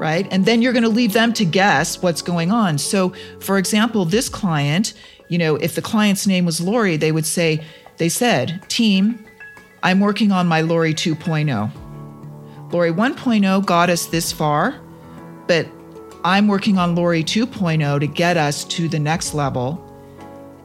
right? 0.02 0.26
And 0.32 0.44
then 0.46 0.62
you're 0.62 0.72
going 0.72 0.82
to 0.82 0.88
leave 0.88 1.12
them 1.12 1.32
to 1.34 1.44
guess 1.44 2.02
what's 2.02 2.22
going 2.22 2.50
on. 2.50 2.76
So, 2.76 3.12
for 3.38 3.56
example, 3.56 4.04
this 4.04 4.28
client, 4.28 4.94
you 5.32 5.38
know, 5.38 5.56
if 5.56 5.74
the 5.74 5.80
client's 5.80 6.26
name 6.26 6.44
was 6.44 6.60
Laurie, 6.60 6.98
they 6.98 7.10
would 7.10 7.24
say, 7.24 7.64
they 7.96 8.10
said, 8.10 8.62
team, 8.68 9.24
I'm 9.82 9.98
working 9.98 10.30
on 10.30 10.46
my 10.46 10.60
Laurie 10.60 10.92
2.0. 10.92 12.70
Laurie 12.70 12.92
1.0 12.92 13.64
got 13.64 13.88
us 13.88 14.04
this 14.04 14.30
far, 14.30 14.78
but 15.46 15.66
I'm 16.22 16.48
working 16.48 16.76
on 16.76 16.94
Laurie 16.94 17.24
2.0 17.24 18.00
to 18.00 18.06
get 18.06 18.36
us 18.36 18.64
to 18.64 18.90
the 18.90 18.98
next 18.98 19.32
level. 19.32 19.82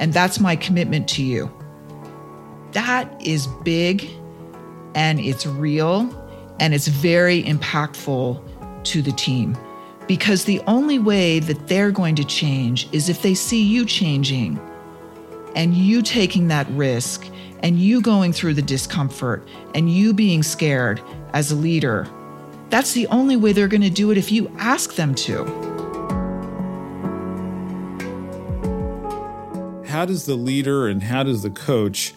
And 0.01 0.11
that's 0.11 0.37
my 0.37 0.57
commitment 0.57 1.07
to 1.11 1.23
you. 1.23 1.49
That 2.73 3.09
is 3.25 3.47
big 3.63 4.09
and 4.95 5.21
it's 5.21 5.45
real 5.45 6.11
and 6.59 6.73
it's 6.73 6.89
very 6.89 7.41
impactful 7.43 8.83
to 8.83 9.01
the 9.01 9.13
team 9.13 9.57
because 10.07 10.43
the 10.43 10.59
only 10.67 10.99
way 10.99 11.39
that 11.39 11.69
they're 11.69 11.91
going 11.91 12.15
to 12.15 12.25
change 12.25 12.89
is 12.91 13.07
if 13.07 13.21
they 13.21 13.33
see 13.33 13.63
you 13.63 13.85
changing 13.85 14.59
and 15.57 15.73
you 15.73 16.03
taking 16.03 16.47
that 16.47 16.69
risk 16.69 17.27
and 17.63 17.79
you 17.79 17.99
going 17.99 18.31
through 18.31 18.53
the 18.53 18.61
discomfort 18.61 19.45
and 19.73 19.91
you 19.91 20.13
being 20.13 20.43
scared 20.43 21.01
as 21.33 21.51
a 21.51 21.55
leader. 21.55 22.07
That's 22.69 22.93
the 22.93 23.07
only 23.07 23.35
way 23.37 23.53
they're 23.53 23.67
going 23.67 23.81
to 23.81 23.89
do 23.89 24.11
it 24.11 24.19
if 24.19 24.31
you 24.31 24.55
ask 24.59 24.93
them 24.93 25.15
to. 25.15 25.45
How 29.87 30.05
does 30.05 30.27
the 30.27 30.35
leader 30.35 30.87
and 30.87 31.01
how 31.01 31.23
does 31.23 31.41
the 31.41 31.49
coach, 31.49 32.13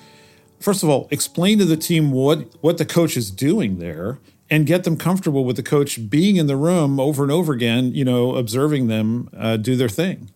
first 0.61 0.83
of 0.83 0.90
all, 0.90 1.09
explain 1.11 1.59
to 1.61 1.64
the 1.64 1.79
team 1.79 2.12
what, 2.12 2.46
what 2.61 2.76
the 2.76 2.85
coach 2.85 3.16
is 3.16 3.31
doing 3.31 3.79
there 3.79 4.18
and 4.50 4.66
get 4.66 4.85
them 4.85 4.98
comfortable 4.98 5.46
with 5.46 5.57
the 5.57 5.62
coach 5.62 6.11
being 6.11 6.37
in 6.37 6.46
the 6.46 6.57
room 6.57 7.00
over 7.00 7.22
and 7.22 7.33
over 7.33 7.55
again, 7.55 7.94
you 7.94 8.05
know, 8.05 8.35
observing 8.35 8.88
them 8.88 9.31
uh, 9.35 9.57
do 9.57 9.76
their 9.76 9.88
thing. 9.88 10.31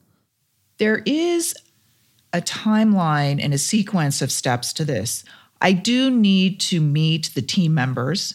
There 0.79 1.03
is 1.05 1.55
a 2.35 2.41
timeline 2.41 3.43
and 3.43 3.55
a 3.55 3.59
sequence 3.59 4.21
of 4.21 4.33
steps 4.33 4.73
to 4.75 4.85
this. 4.85 5.25
I 5.61 5.73
do 5.73 6.11
need 6.11 6.59
to 6.63 6.81
meet 6.81 7.31
the 7.35 7.41
team 7.41 7.73
members. 7.73 8.35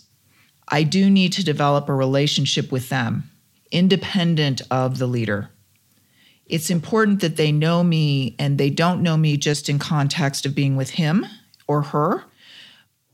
I 0.70 0.84
do 0.84 1.10
need 1.10 1.34
to 1.34 1.44
develop 1.44 1.90
a 1.90 1.94
relationship 1.94 2.72
with 2.72 2.88
them, 2.88 3.30
independent 3.72 4.62
of 4.72 5.00
the 5.00 5.06
leader. 5.06 5.50
It's 6.46 6.70
important 6.70 7.20
that 7.20 7.36
they 7.36 7.52
know 7.52 7.84
me 7.84 8.36
and 8.40 8.58
they 8.58 8.70
don't 8.70 9.04
know 9.04 9.18
me 9.18 9.36
just 9.36 9.68
in 9.68 9.80
context 9.80 10.46
of 10.46 10.56
being 10.56 10.78
with 10.78 10.92
him 10.92 11.26
or 11.68 11.82
her, 11.82 12.24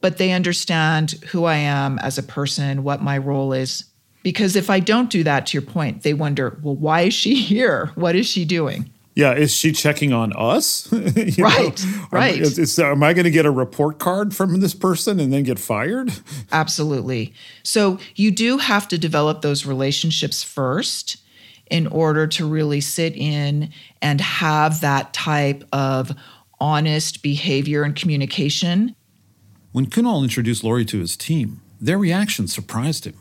but 0.01 0.17
they 0.17 0.31
understand 0.31 1.13
who 1.31 1.45
I 1.45 1.55
am 1.55 1.97
as 1.99 2.19
a 2.19 2.23
person, 2.23 2.83
what 2.83 3.01
my 3.01 3.17
role 3.17 3.53
is. 3.53 3.85
Because 4.21 4.55
if 4.55 4.69
I 4.69 4.79
don't 4.79 5.09
do 5.09 5.23
that, 5.23 5.47
to 5.47 5.57
your 5.57 5.63
point, 5.63 6.03
they 6.03 6.13
wonder, 6.13 6.59
well, 6.61 6.75
why 6.75 7.01
is 7.01 7.13
she 7.13 7.35
here? 7.41 7.91
What 7.95 8.15
is 8.15 8.27
she 8.27 8.45
doing? 8.45 8.91
Yeah, 9.15 9.33
is 9.33 9.53
she 9.53 9.71
checking 9.71 10.11
on 10.11 10.33
us? 10.33 10.91
right, 10.91 11.37
know? 11.37 12.07
right. 12.11 12.37
Is, 12.37 12.59
is, 12.59 12.77
am 12.77 13.01
I 13.01 13.13
going 13.13 13.23
to 13.23 13.31
get 13.31 13.45
a 13.45 13.51
report 13.51 13.97
card 13.97 14.35
from 14.35 14.59
this 14.59 14.73
person 14.73 15.19
and 15.19 15.31
then 15.31 15.43
get 15.43 15.57
fired? 15.57 16.11
Absolutely. 16.51 17.33
So 17.63 17.97
you 18.15 18.29
do 18.31 18.57
have 18.57 18.87
to 18.89 18.97
develop 18.97 19.41
those 19.41 19.65
relationships 19.65 20.43
first 20.43 21.17
in 21.71 21.87
order 21.87 22.27
to 22.27 22.45
really 22.47 22.81
sit 22.81 23.15
in 23.15 23.71
and 24.01 24.19
have 24.19 24.81
that 24.81 25.13
type 25.13 25.63
of 25.71 26.11
honest 26.59 27.23
behavior 27.23 27.83
and 27.83 27.95
communication 27.95 28.95
when 29.75 29.87
Kunaal 29.87 30.23
introduced 30.23 30.63
Laurie 30.63 30.85
to 30.85 30.99
his 30.99 31.17
team, 31.17 31.59
their 31.81 31.97
reaction 31.97 32.47
surprised 32.47 33.05
him. 33.05 33.15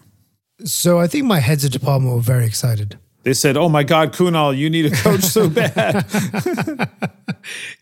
So 0.65 1.01
I 1.01 1.09
think 1.09 1.25
my 1.25 1.41
heads 1.41 1.65
of 1.65 1.73
department 1.73 2.15
were 2.15 2.21
very 2.21 2.47
excited. 2.47 2.97
They 3.25 3.33
said, 3.33 3.57
Oh 3.57 3.69
my 3.69 3.83
God, 3.83 4.13
Kunaal, 4.13 4.57
you 4.57 4.71
need 4.71 4.87
a 4.87 4.91
coach 4.91 5.23
so 5.23 5.49
bad. 5.49 6.07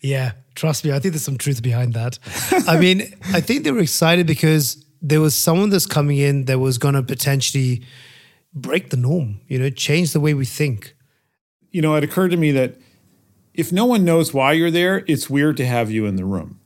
yeah, 0.00 0.32
trust 0.54 0.84
me, 0.84 0.92
I 0.92 0.98
think 1.00 1.14
there's 1.14 1.24
some 1.24 1.38
truth 1.38 1.62
behind 1.62 1.94
that. 1.94 2.18
I 2.66 2.78
mean, 2.78 3.02
I 3.32 3.40
think 3.40 3.64
they 3.64 3.72
were 3.72 3.80
excited 3.80 4.26
because 4.26 4.84
there 5.02 5.20
was 5.20 5.36
someone 5.36 5.70
that's 5.70 5.86
coming 5.86 6.18
in 6.18 6.44
that 6.44 6.60
was 6.60 6.78
going 6.78 6.94
to 6.94 7.02
potentially 7.02 7.84
break 8.54 8.90
the 8.90 8.96
norm, 8.96 9.40
you 9.48 9.58
know, 9.58 9.68
change 9.68 10.12
the 10.12 10.20
way 10.20 10.32
we 10.32 10.44
think. 10.44 10.94
You 11.72 11.82
know, 11.82 11.96
it 11.96 12.04
occurred 12.04 12.30
to 12.30 12.36
me 12.36 12.52
that 12.52 12.76
if 13.52 13.72
no 13.72 13.84
one 13.84 14.04
knows 14.04 14.32
why 14.32 14.52
you're 14.52 14.70
there, 14.70 15.04
it's 15.08 15.28
weird 15.28 15.56
to 15.56 15.66
have 15.66 15.90
you 15.90 16.06
in 16.06 16.16
the 16.16 16.24
room 16.24 16.60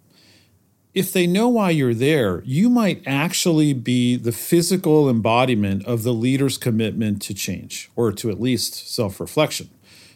if 0.96 1.12
they 1.12 1.26
know 1.26 1.46
why 1.46 1.68
you're 1.68 1.92
there, 1.92 2.42
you 2.46 2.70
might 2.70 3.02
actually 3.06 3.74
be 3.74 4.16
the 4.16 4.32
physical 4.32 5.11
embodiment 5.11 5.85
of 5.85 6.02
the 6.04 6.14
leader's 6.14 6.56
commitment 6.56 7.20
to 7.20 7.35
change 7.35 7.90
or 7.94 8.11
to 8.12 8.30
at 8.30 8.40
least 8.40 8.92
self 8.92 9.20
reflection. 9.20 9.68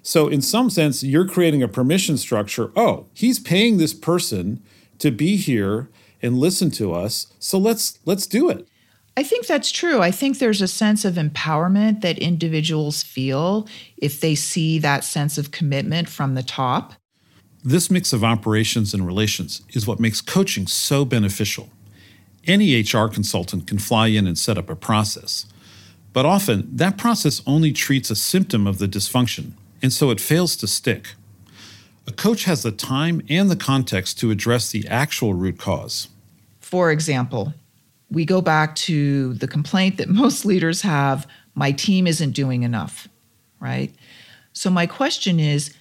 So, 0.03 0.29
in 0.29 0.41
some 0.41 0.71
sense, 0.71 1.03
you're 1.05 1.29
creating 1.29 1.63
a 1.63 1.69
permission 1.69 2.17
structure. 2.17 2.73
Oh, 2.75 3.07
he's 3.13 3.39
paying 3.39 3.77
this 3.77 3.93
person 3.93 4.63
to 5.01 5.11
be 5.11 5.37
here 5.37 5.91
and 6.23 6.39
listen 6.39 6.71
to 6.73 6.95
us. 6.95 7.27
So 7.39 7.59
let's 7.59 7.99
let's 8.07 8.27
do 8.27 8.49
it. 8.49 8.67
I 9.19 9.23
think 9.23 9.47
that's 9.47 9.71
true. 9.71 10.01
I 10.01 10.11
think 10.11 10.39
there's 10.39 10.63
a 10.63 10.69
sense 10.69 11.05
of 11.05 11.17
empowerment 11.17 12.01
that 12.01 12.19
individuals 12.19 13.03
feel 13.03 13.69
if 13.99 14.21
they 14.21 14.35
see 14.35 14.79
that 14.79 15.05
sense 15.05 15.37
of 15.37 15.51
commitment 15.51 16.09
from 16.09 16.35
the 16.35 16.43
top. 16.43 16.95
This 17.63 17.91
mix 17.91 18.15
of 18.15 18.25
operations 18.25 18.95
and 18.95 19.07
relations 19.07 19.61
is 19.71 19.87
what 19.87 20.01
makes 20.01 20.23
coaching 20.23 20.67
so 20.67 21.05
beneficial. 21.05 21.69
Any 22.47 22.81
HR 22.81 23.07
consultant 23.07 23.67
can 23.67 23.79
fly 23.79 24.07
in 24.07 24.27
and 24.27 24.39
set 24.39 24.57
up 24.57 24.71
a 24.71 24.77
process, 24.77 25.45
but 26.15 26.25
often 26.25 26.75
that 26.75 26.97
process 26.97 27.43
only 27.47 27.73
treats 27.73 28.11
a 28.11 28.17
symptom 28.17 28.67
of 28.67 28.79
the 28.79 28.89
dysfunction, 28.89 29.53
and 29.83 29.93
so 29.93 30.11
it 30.11 30.21
fails 30.21 30.57
to 30.57 30.67
stick. 30.67 31.15
A 32.07 32.13
coach 32.13 32.45
has 32.45 32.63
the 32.63 32.73
time 32.73 33.21
and 33.29 33.51
the 33.51 33.57
context 33.57 34.19
to 34.21 34.31
address 34.31 34.71
the 34.71 34.89
actual 34.89 35.35
root 35.35 35.59
cause. 35.59 36.09
For 36.61 36.91
example, 36.91 37.53
we 38.11 38.25
go 38.25 38.41
back 38.41 38.75
to 38.77 39.35
the 39.35 39.47
complaint 39.47 39.99
that 39.99 40.09
most 40.23 40.47
leaders 40.47 40.81
have 40.81 41.27
my 41.55 41.73
team 41.73 42.07
isn't 42.07 42.33
doing 42.33 42.63
enough, 42.63 43.07
right? 43.61 43.95
So, 44.55 44.71
my 44.71 44.87
question 44.87 45.39
is 45.39 45.75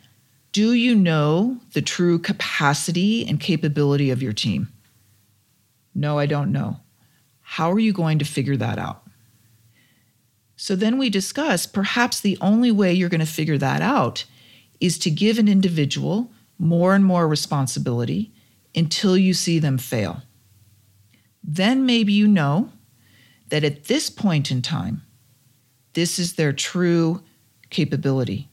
do 0.51 0.73
you 0.73 0.95
know 0.95 1.59
the 1.73 1.81
true 1.81 2.17
capacity 2.19 3.25
and 3.27 3.39
capability 3.39 4.09
of 4.09 4.23
your 4.23 4.33
team? 4.33 4.69
No, 5.93 6.17
I 6.17 6.25
don't 6.25 6.51
know. 6.51 6.79
How 7.41 7.71
are 7.71 7.79
you 7.79 7.93
going 7.93 8.19
to 8.19 8.25
figure 8.25 8.57
that 8.57 8.79
out? 8.79 9.03
So 10.55 10.75
then 10.75 10.97
we 10.97 11.09
discuss 11.09 11.65
perhaps 11.65 12.19
the 12.19 12.37
only 12.41 12.71
way 12.71 12.93
you're 12.93 13.09
going 13.09 13.19
to 13.19 13.25
figure 13.25 13.57
that 13.59 13.81
out 13.81 14.25
is 14.79 14.97
to 14.99 15.09
give 15.09 15.37
an 15.37 15.47
individual 15.47 16.31
more 16.57 16.93
and 16.93 17.05
more 17.05 17.27
responsibility 17.27 18.31
until 18.75 19.17
you 19.17 19.33
see 19.33 19.59
them 19.59 19.77
fail. 19.77 20.21
Then 21.43 21.85
maybe 21.85 22.11
you 22.11 22.27
know 22.27 22.71
that 23.49 23.63
at 23.63 23.85
this 23.85 24.09
point 24.09 24.51
in 24.51 24.61
time, 24.61 25.01
this 25.93 26.19
is 26.19 26.33
their 26.33 26.53
true 26.53 27.23
capability. 27.69 28.48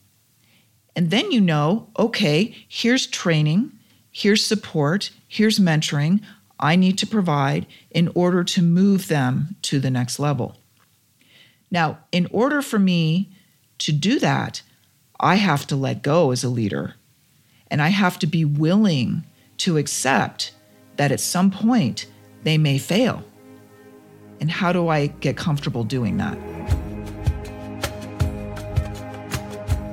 And 0.97 1.11
then 1.11 1.31
you 1.31 1.43
know, 1.43 1.89
okay, 1.99 2.57
here's 2.67 3.07
training, 3.07 3.71
here's 4.11 4.45
support, 4.45 5.11
here's 5.29 5.59
mentoring 5.59 6.21
I 6.59 6.75
need 6.75 6.97
to 6.99 7.07
provide 7.07 7.67
in 7.91 8.11
order 8.15 8.43
to 8.43 8.63
move 8.63 9.09
them 9.09 9.57
to 9.61 9.79
the 9.79 9.91
next 9.91 10.19
level. 10.19 10.57
Now, 11.71 11.99
in 12.13 12.27
order 12.31 12.63
for 12.63 12.79
me 12.79 13.31
to 13.79 13.93
do 13.93 14.19
that, 14.21 14.63
I 15.21 15.35
have 15.35 15.67
to 15.67 15.77
let 15.77 16.03
go 16.03 16.31
as 16.31 16.43
a 16.43 16.49
leader. 16.49 16.95
And 17.71 17.83
I 17.83 17.89
have 17.89 18.19
to 18.21 18.27
be 18.27 18.45
willing 18.45 19.25
to 19.59 19.77
accept 19.77 20.53
that 20.97 21.13
at 21.13 21.21
some 21.21 21.51
point 21.51 22.07
they 22.43 22.57
may 22.57 22.79
fail. 22.79 23.23
And 24.41 24.51
how 24.51 24.73
do 24.73 24.89
I 24.89 25.09
get 25.09 25.37
comfortable 25.37 25.85
doing 25.85 26.17
that? 26.19 26.56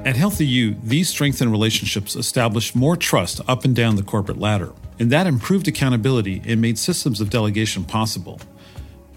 At 0.06 0.18
Healthy 0.18 0.46
U, 0.48 0.76
these 0.84 1.08
strengthened 1.08 1.50
relationships 1.50 2.18
established 2.18 2.76
more 2.76 2.98
trust 2.98 3.40
up 3.48 3.64
and 3.64 3.74
down 3.74 3.96
the 3.96 4.04
corporate 4.04 4.38
ladder, 4.38 4.74
and 5.00 5.10
that 5.12 5.28
improved 5.28 5.70
accountability 5.70 6.42
and 6.46 6.60
made 6.60 6.78
systems 6.78 7.22
of 7.22 7.30
delegation 7.30 7.86
possible. 7.86 8.42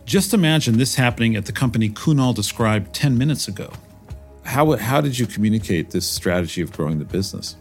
Just 0.05 0.33
imagine 0.33 0.79
this 0.79 0.95
happening 0.95 1.35
at 1.35 1.45
the 1.45 1.51
company 1.51 1.89
Kunaal 1.89 2.37
described 2.37 2.95
10 2.95 3.19
minutes 3.19 3.49
ago. 3.49 3.73
How, 4.45 4.77
how 4.77 5.01
did 5.01 5.19
you 5.19 5.27
communicate 5.27 5.91
this 5.91 6.09
strategy 6.09 6.63
of 6.63 6.71
growing 6.71 7.01
the 7.01 7.05
business? 7.05 7.57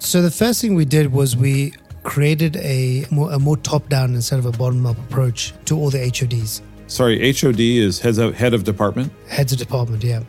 So, 0.00 0.20
the 0.20 0.30
first 0.32 0.60
thing 0.60 0.74
we 0.74 0.84
did 0.84 1.12
was 1.12 1.36
we 1.36 1.72
created 2.02 2.56
a 2.56 3.06
more, 3.12 3.30
a 3.32 3.38
more 3.38 3.56
top 3.58 3.88
down 3.88 4.14
instead 4.16 4.40
of 4.40 4.46
a 4.46 4.52
bottom 4.52 4.84
up 4.86 4.98
approach 4.98 5.54
to 5.66 5.76
all 5.78 5.90
the 5.90 6.00
HODs. 6.00 6.62
Sorry, 6.88 7.32
HOD 7.32 7.60
is 7.60 8.00
heads 8.00 8.18
of, 8.18 8.34
head 8.34 8.54
of 8.54 8.64
department? 8.64 9.12
Heads 9.28 9.52
of 9.52 9.58
department, 9.58 10.02
yeah. 10.02 10.24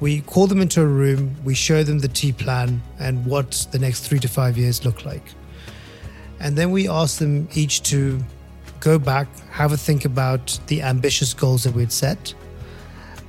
We 0.00 0.22
call 0.22 0.46
them 0.46 0.60
into 0.60 0.80
a 0.80 0.86
room, 0.86 1.36
we 1.44 1.54
show 1.54 1.84
them 1.84 1.98
the 1.98 2.08
T 2.08 2.32
plan 2.32 2.82
and 2.98 3.24
what 3.26 3.66
the 3.70 3.78
next 3.78 4.08
three 4.08 4.18
to 4.20 4.28
five 4.28 4.56
years 4.56 4.84
look 4.84 5.04
like. 5.04 5.22
And 6.40 6.56
then 6.56 6.70
we 6.70 6.88
ask 6.88 7.18
them 7.18 7.48
each 7.54 7.82
to 7.84 8.18
go 8.80 8.98
back, 8.98 9.28
have 9.50 9.72
a 9.72 9.76
think 9.76 10.06
about 10.06 10.58
the 10.68 10.80
ambitious 10.80 11.34
goals 11.34 11.64
that 11.64 11.74
we'd 11.74 11.92
set, 11.92 12.34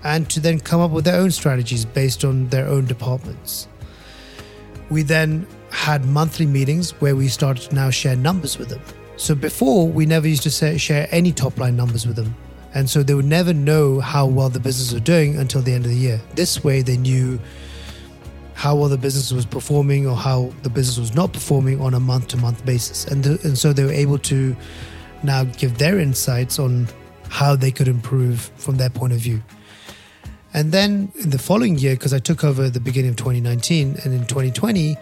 and 0.03 0.29
to 0.29 0.39
then 0.39 0.59
come 0.59 0.79
up 0.79 0.91
with 0.91 1.03
their 1.03 1.19
own 1.19 1.29
strategies 1.31 1.83
based 1.83 2.23
on 2.23 2.47
their 2.47 2.67
own 2.67 2.85
departments. 2.85 3.67
We 4.89 5.03
then 5.03 5.45
had 5.71 6.05
monthly 6.05 6.45
meetings 6.45 6.91
where 7.01 7.15
we 7.15 7.27
started 7.27 7.69
to 7.69 7.75
now 7.75 7.89
share 7.89 8.15
numbers 8.15 8.57
with 8.57 8.69
them. 8.69 8.81
So 9.17 9.35
before, 9.35 9.87
we 9.87 10.05
never 10.05 10.27
used 10.27 10.43
to 10.43 10.49
say, 10.49 10.77
share 10.77 11.07
any 11.11 11.31
top 11.31 11.57
line 11.57 11.75
numbers 11.75 12.07
with 12.07 12.15
them. 12.15 12.35
And 12.73 12.89
so 12.89 13.03
they 13.03 13.13
would 13.13 13.25
never 13.25 13.53
know 13.53 13.99
how 13.99 14.25
well 14.25 14.49
the 14.49 14.59
business 14.59 14.93
was 14.93 15.01
doing 15.01 15.37
until 15.37 15.61
the 15.61 15.73
end 15.73 15.85
of 15.85 15.91
the 15.91 15.97
year. 15.97 16.21
This 16.35 16.63
way, 16.63 16.81
they 16.81 16.97
knew 16.97 17.39
how 18.53 18.75
well 18.75 18.89
the 18.89 18.97
business 18.97 19.31
was 19.31 19.45
performing 19.45 20.07
or 20.07 20.15
how 20.15 20.53
the 20.63 20.69
business 20.69 20.97
was 20.97 21.13
not 21.15 21.33
performing 21.33 21.81
on 21.81 21.93
a 21.93 21.99
month 21.99 22.29
to 22.29 22.37
month 22.37 22.63
basis. 22.65 23.05
And, 23.05 23.25
and 23.25 23.57
so 23.57 23.73
they 23.73 23.83
were 23.83 23.91
able 23.91 24.19
to 24.19 24.55
now 25.23 25.43
give 25.43 25.77
their 25.77 25.99
insights 25.99 26.59
on 26.59 26.87
how 27.29 27.55
they 27.55 27.71
could 27.71 27.87
improve 27.87 28.51
from 28.57 28.77
their 28.77 28.89
point 28.89 29.13
of 29.13 29.19
view. 29.19 29.41
And 30.53 30.71
then 30.71 31.11
in 31.15 31.29
the 31.29 31.39
following 31.39 31.77
year, 31.77 31.95
because 31.95 32.13
I 32.13 32.19
took 32.19 32.43
over 32.43 32.65
at 32.65 32.73
the 32.73 32.79
beginning 32.79 33.11
of 33.11 33.15
2019, 33.15 33.97
and 34.03 34.13
in 34.13 34.27
2020, 34.27 34.97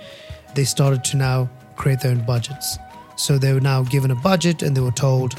they 0.56 0.64
started 0.64 1.04
to 1.06 1.18
now 1.18 1.50
create 1.76 2.02
their 2.02 2.12
own 2.12 2.24
budgets. 2.26 2.78
So 3.16 3.38
they 3.38 3.54
were 3.54 3.60
now 3.60 3.84
given 3.84 4.12
a 4.12 4.16
budget 4.16 4.62
and 4.62 4.78
they 4.78 4.82
were 4.82 4.92
told, 4.92 5.36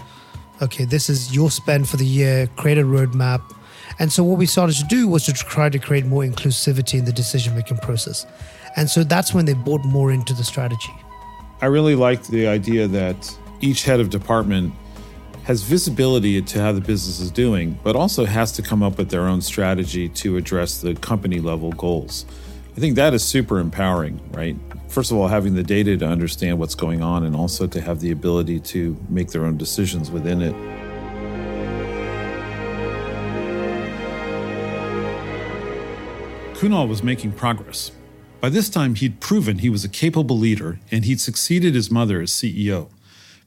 okay, 0.62 0.84
this 0.84 1.08
is 1.08 1.34
your 1.34 1.50
spend 1.50 1.88
for 1.88 1.96
the 1.96 2.06
year, 2.06 2.48
create 2.56 2.78
a 2.78 2.82
roadmap. 2.82 3.42
And 3.98 4.12
so 4.12 4.22
what 4.22 4.38
we 4.38 4.46
started 4.46 4.76
to 4.76 4.84
do 4.84 5.08
was 5.08 5.24
to 5.26 5.32
try 5.32 5.68
to 5.68 5.78
create 5.78 6.06
more 6.06 6.22
inclusivity 6.22 6.98
in 6.98 7.04
the 7.04 7.12
decision 7.12 7.54
making 7.54 7.78
process. 7.78 8.26
And 8.76 8.88
so 8.88 9.02
that's 9.04 9.34
when 9.34 9.46
they 9.46 9.54
bought 9.54 9.84
more 9.84 10.12
into 10.12 10.32
the 10.32 10.44
strategy. 10.44 10.92
I 11.60 11.66
really 11.66 11.94
liked 11.94 12.28
the 12.28 12.46
idea 12.46 12.86
that 12.88 13.36
each 13.60 13.84
head 13.84 14.00
of 14.00 14.10
department 14.10 14.72
has 15.44 15.62
visibility 15.62 16.36
into 16.36 16.60
how 16.60 16.72
the 16.72 16.80
business 16.80 17.18
is 17.20 17.30
doing, 17.30 17.78
but 17.82 17.96
also 17.96 18.24
has 18.24 18.52
to 18.52 18.62
come 18.62 18.82
up 18.82 18.98
with 18.98 19.10
their 19.10 19.22
own 19.22 19.40
strategy 19.40 20.08
to 20.08 20.36
address 20.36 20.80
the 20.80 20.94
company 20.94 21.40
level 21.40 21.72
goals. 21.72 22.24
I 22.76 22.80
think 22.80 22.94
that 22.96 23.14
is 23.14 23.24
super 23.24 23.58
empowering, 23.58 24.20
right? 24.32 24.56
First 24.90 25.12
of 25.12 25.18
all, 25.18 25.28
having 25.28 25.54
the 25.54 25.62
data 25.62 25.96
to 25.96 26.04
understand 26.04 26.58
what's 26.58 26.74
going 26.74 27.00
on 27.00 27.22
and 27.22 27.36
also 27.36 27.68
to 27.68 27.80
have 27.80 28.00
the 28.00 28.10
ability 28.10 28.58
to 28.58 28.96
make 29.08 29.28
their 29.28 29.44
own 29.44 29.56
decisions 29.56 30.10
within 30.10 30.42
it. 30.42 30.52
Kunaal 36.56 36.88
was 36.88 37.04
making 37.04 37.32
progress. 37.32 37.92
By 38.40 38.48
this 38.48 38.68
time, 38.68 38.96
he'd 38.96 39.20
proven 39.20 39.58
he 39.58 39.70
was 39.70 39.84
a 39.84 39.88
capable 39.88 40.36
leader 40.36 40.80
and 40.90 41.04
he'd 41.04 41.20
succeeded 41.20 41.76
his 41.76 41.88
mother 41.88 42.20
as 42.20 42.32
CEO. 42.32 42.90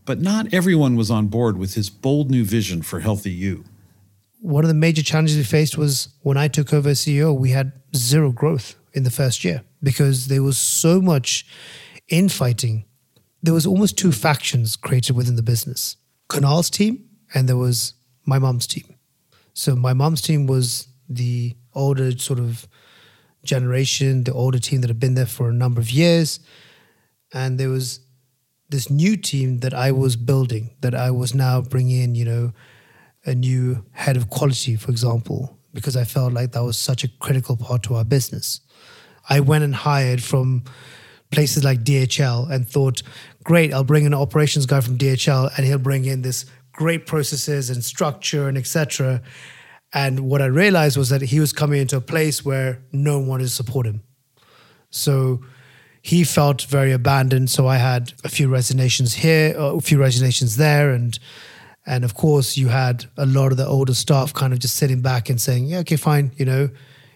But 0.05 0.21
not 0.21 0.53
everyone 0.53 0.95
was 0.95 1.11
on 1.11 1.27
board 1.27 1.57
with 1.57 1.73
his 1.73 1.89
bold 1.89 2.31
new 2.31 2.45
vision 2.45 2.83
for 2.83 3.01
Healthy 3.01 3.31
U. 3.31 3.65
One 4.39 4.63
of 4.63 4.69
the 4.69 4.73
major 4.73 5.03
challenges 5.03 5.35
we 5.35 5.43
faced 5.43 5.77
was 5.77 6.07
when 6.21 6.37
I 6.37 6.47
took 6.47 6.73
over 6.73 6.89
as 6.89 7.01
CEO, 7.01 7.37
we 7.37 7.51
had 7.51 7.73
zero 7.93 8.31
growth 8.31 8.75
in 8.93 9.03
the 9.03 9.11
first 9.11 9.43
year 9.43 9.63
because 9.83 10.27
there 10.27 10.41
was 10.41 10.57
so 10.57 11.01
much 11.01 11.45
infighting. 12.07 12.85
There 13.41 13.53
was 13.53 13.67
almost 13.67 13.97
two 13.97 14.11
factions 14.11 14.75
created 14.75 15.15
within 15.15 15.35
the 15.35 15.43
business. 15.43 15.97
Kunaal's 16.29 16.69
team 16.69 17.09
and 17.33 17.47
there 17.47 17.57
was 17.57 17.93
my 18.25 18.39
mom's 18.39 18.65
team. 18.65 18.95
So 19.53 19.75
my 19.75 19.93
mom's 19.93 20.21
team 20.21 20.47
was 20.47 20.87
the 21.09 21.55
older 21.75 22.17
sort 22.17 22.39
of 22.39 22.67
generation, 23.43 24.23
the 24.23 24.33
older 24.33 24.59
team 24.59 24.81
that 24.81 24.89
had 24.89 24.99
been 24.99 25.15
there 25.15 25.25
for 25.25 25.49
a 25.49 25.53
number 25.53 25.81
of 25.81 25.91
years. 25.91 26.39
And 27.33 27.59
there 27.59 27.69
was 27.69 27.99
this 28.69 28.89
new 28.89 29.17
team 29.17 29.59
that 29.59 29.73
I 29.73 29.91
was 29.91 30.15
building, 30.15 30.75
that 30.81 30.95
I 30.95 31.11
was 31.11 31.35
now 31.35 31.61
bringing 31.61 32.01
in, 32.01 32.15
you 32.15 32.25
know, 32.25 32.53
a 33.25 33.35
new 33.35 33.85
head 33.91 34.17
of 34.17 34.29
quality, 34.29 34.75
for 34.75 34.91
example, 34.91 35.57
because 35.73 35.95
I 35.95 36.03
felt 36.03 36.33
like 36.33 36.51
that 36.53 36.63
was 36.63 36.77
such 36.77 37.03
a 37.03 37.07
critical 37.07 37.57
part 37.57 37.83
to 37.83 37.95
our 37.95 38.05
business. 38.05 38.61
I 39.29 39.39
went 39.39 39.63
and 39.63 39.73
hired 39.73 40.21
from 40.21 40.63
places 41.31 41.63
like 41.63 41.83
DHL 41.83 42.49
and 42.49 42.67
thought, 42.67 43.01
great, 43.43 43.73
I'll 43.73 43.83
bring 43.83 44.05
an 44.05 44.13
operations 44.13 44.65
guy 44.65 44.81
from 44.81 44.97
DHL 44.97 45.51
and 45.57 45.65
he'll 45.65 45.77
bring 45.77 46.05
in 46.05 46.21
this 46.21 46.45
great 46.71 47.05
processes 47.05 47.69
and 47.69 47.83
structure 47.83 48.47
and 48.47 48.57
etc. 48.57 49.21
And 49.93 50.21
what 50.21 50.41
I 50.41 50.45
realized 50.45 50.97
was 50.97 51.09
that 51.09 51.21
he 51.21 51.39
was 51.39 51.53
coming 51.53 51.79
into 51.81 51.97
a 51.97 52.01
place 52.01 52.43
where 52.43 52.81
no 52.91 53.19
one 53.19 53.27
wanted 53.27 53.43
to 53.43 53.49
support 53.49 53.85
him. 53.85 54.01
So 54.89 55.41
he 56.01 56.23
felt 56.23 56.63
very 56.63 56.91
abandoned. 56.91 57.49
So 57.49 57.67
I 57.67 57.77
had 57.77 58.13
a 58.23 58.29
few 58.29 58.49
resignations 58.49 59.13
here, 59.13 59.55
a 59.57 59.79
few 59.79 59.99
resignations 59.99 60.57
there, 60.57 60.91
and 60.91 61.17
and 61.85 62.03
of 62.03 62.13
course 62.13 62.57
you 62.57 62.69
had 62.69 63.05
a 63.17 63.25
lot 63.25 63.51
of 63.51 63.57
the 63.57 63.65
older 63.65 63.93
staff 63.93 64.33
kind 64.33 64.53
of 64.53 64.59
just 64.59 64.75
sitting 64.75 65.01
back 65.01 65.29
and 65.29 65.39
saying, 65.39 65.65
"Yeah, 65.65 65.79
okay, 65.79 65.95
fine. 65.95 66.31
You 66.37 66.45
know, 66.45 66.69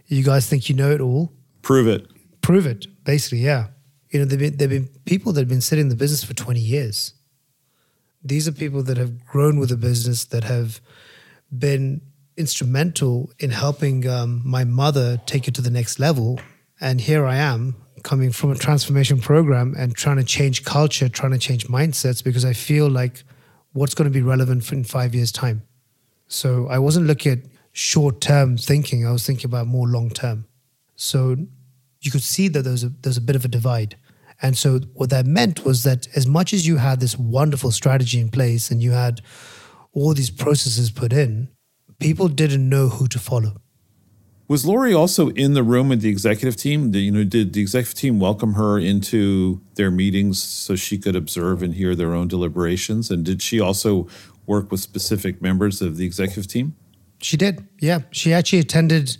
you 0.07 0.23
guys 0.23 0.47
think 0.47 0.69
you 0.69 0.75
know 0.75 0.91
it 0.91 1.01
all. 1.01 1.31
Prove 1.67 1.87
it. 1.87 2.07
Prove 2.41 2.65
it." 2.65 2.87
Basically, 3.03 3.39
yeah. 3.39 3.67
You 4.09 4.19
know, 4.19 4.25
there've 4.25 4.39
been 4.39 4.55
there've 4.57 4.75
been 4.77 4.89
people 5.03 5.33
that 5.33 5.41
have 5.41 5.49
been 5.49 5.67
sitting 5.69 5.85
in 5.87 5.89
the 5.89 6.01
business 6.03 6.23
for 6.23 6.33
twenty 6.33 6.61
years. 6.61 7.13
These 8.23 8.47
are 8.47 8.53
people 8.53 8.83
that 8.83 8.97
have 8.97 9.25
grown 9.25 9.59
with 9.59 9.69
the 9.69 9.77
business 9.89 10.25
that 10.25 10.45
have 10.45 10.79
been 11.51 12.01
instrumental 12.37 13.31
in 13.39 13.49
helping 13.49 14.07
um, 14.07 14.41
my 14.45 14.63
mother 14.63 15.21
take 15.25 15.47
it 15.49 15.55
to 15.55 15.61
the 15.61 15.69
next 15.69 15.99
level. 15.99 16.39
And 16.79 17.01
here 17.01 17.25
I 17.25 17.35
am 17.35 17.75
coming 18.03 18.31
from 18.31 18.51
a 18.51 18.55
transformation 18.55 19.19
program 19.19 19.75
and 19.77 19.93
trying 19.93 20.17
to 20.17 20.23
change 20.23 20.63
culture, 20.63 21.09
trying 21.09 21.33
to 21.33 21.37
change 21.37 21.67
mindsets 21.67 22.23
because 22.23 22.45
I 22.45 22.53
feel 22.53 22.89
like 22.89 23.23
what's 23.73 23.95
going 23.95 24.09
to 24.09 24.13
be 24.13 24.21
relevant 24.21 24.71
in 24.71 24.83
five 24.83 25.13
years' 25.13 25.31
time. 25.31 25.63
So 26.27 26.67
I 26.69 26.79
wasn't 26.79 27.07
looking 27.07 27.31
at 27.33 27.39
short 27.73 28.21
term 28.21 28.57
thinking, 28.57 29.05
I 29.05 29.11
was 29.11 29.25
thinking 29.25 29.45
about 29.45 29.67
more 29.67 29.87
long 29.87 30.09
term. 30.09 30.45
So 30.95 31.37
you 32.07 32.11
could 32.11 32.23
see 32.23 32.47
that 32.47 32.63
there's 32.63 32.83
a, 32.83 32.89
there's 33.01 33.17
a 33.17 33.21
bit 33.21 33.35
of 33.35 33.45
a 33.45 33.47
divide. 33.47 33.97
And 34.41 34.57
so 34.57 34.79
what 34.93 35.11
that 35.11 35.27
meant 35.27 35.65
was 35.65 35.83
that 35.83 36.07
as 36.15 36.25
much 36.25 36.53
as 36.53 36.65
you 36.65 36.77
had 36.77 36.99
this 36.99 37.17
wonderful 37.17 37.71
strategy 37.71 38.19
in 38.19 38.29
place 38.29 38.71
and 38.71 38.81
you 38.81 38.91
had 38.91 39.21
all 39.93 40.13
these 40.13 40.31
processes 40.31 40.89
put 40.91 41.13
in, 41.13 41.49
people 41.99 42.27
didn't 42.27 42.67
know 42.67 42.87
who 42.87 43.07
to 43.07 43.19
follow. 43.19 43.57
Was 44.47 44.65
Laurie 44.65 44.93
also 44.93 45.29
in 45.31 45.55
the 45.55 45.63
room 45.63 45.89
with 45.89 46.01
the 46.01 46.09
executive 46.09 46.55
team? 46.55 46.91
Did, 46.91 46.99
you 46.99 47.11
know, 47.11 47.25
did 47.25 47.51
the 47.51 47.59
executive 47.61 47.95
team 47.95 48.19
welcome 48.19 48.53
her 48.53 48.79
into 48.79 49.61
their 49.75 49.91
meetings 49.91 50.41
so 50.41 50.75
she 50.75 50.97
could 50.97 51.17
observe 51.17 51.61
and 51.61 51.73
hear 51.73 51.95
their 51.95 52.13
own 52.13 52.29
deliberations? 52.29 53.11
And 53.11 53.25
did 53.25 53.41
she 53.41 53.59
also 53.59 54.07
work 54.45 54.71
with 54.71 54.79
specific 54.79 55.41
members 55.41 55.81
of 55.81 55.97
the 55.97 56.05
executive 56.05 56.47
team? 56.47 56.75
She 57.21 57.35
did, 57.35 57.67
yeah. 57.81 58.01
She 58.11 58.31
actually 58.31 58.59
attended 58.59 59.17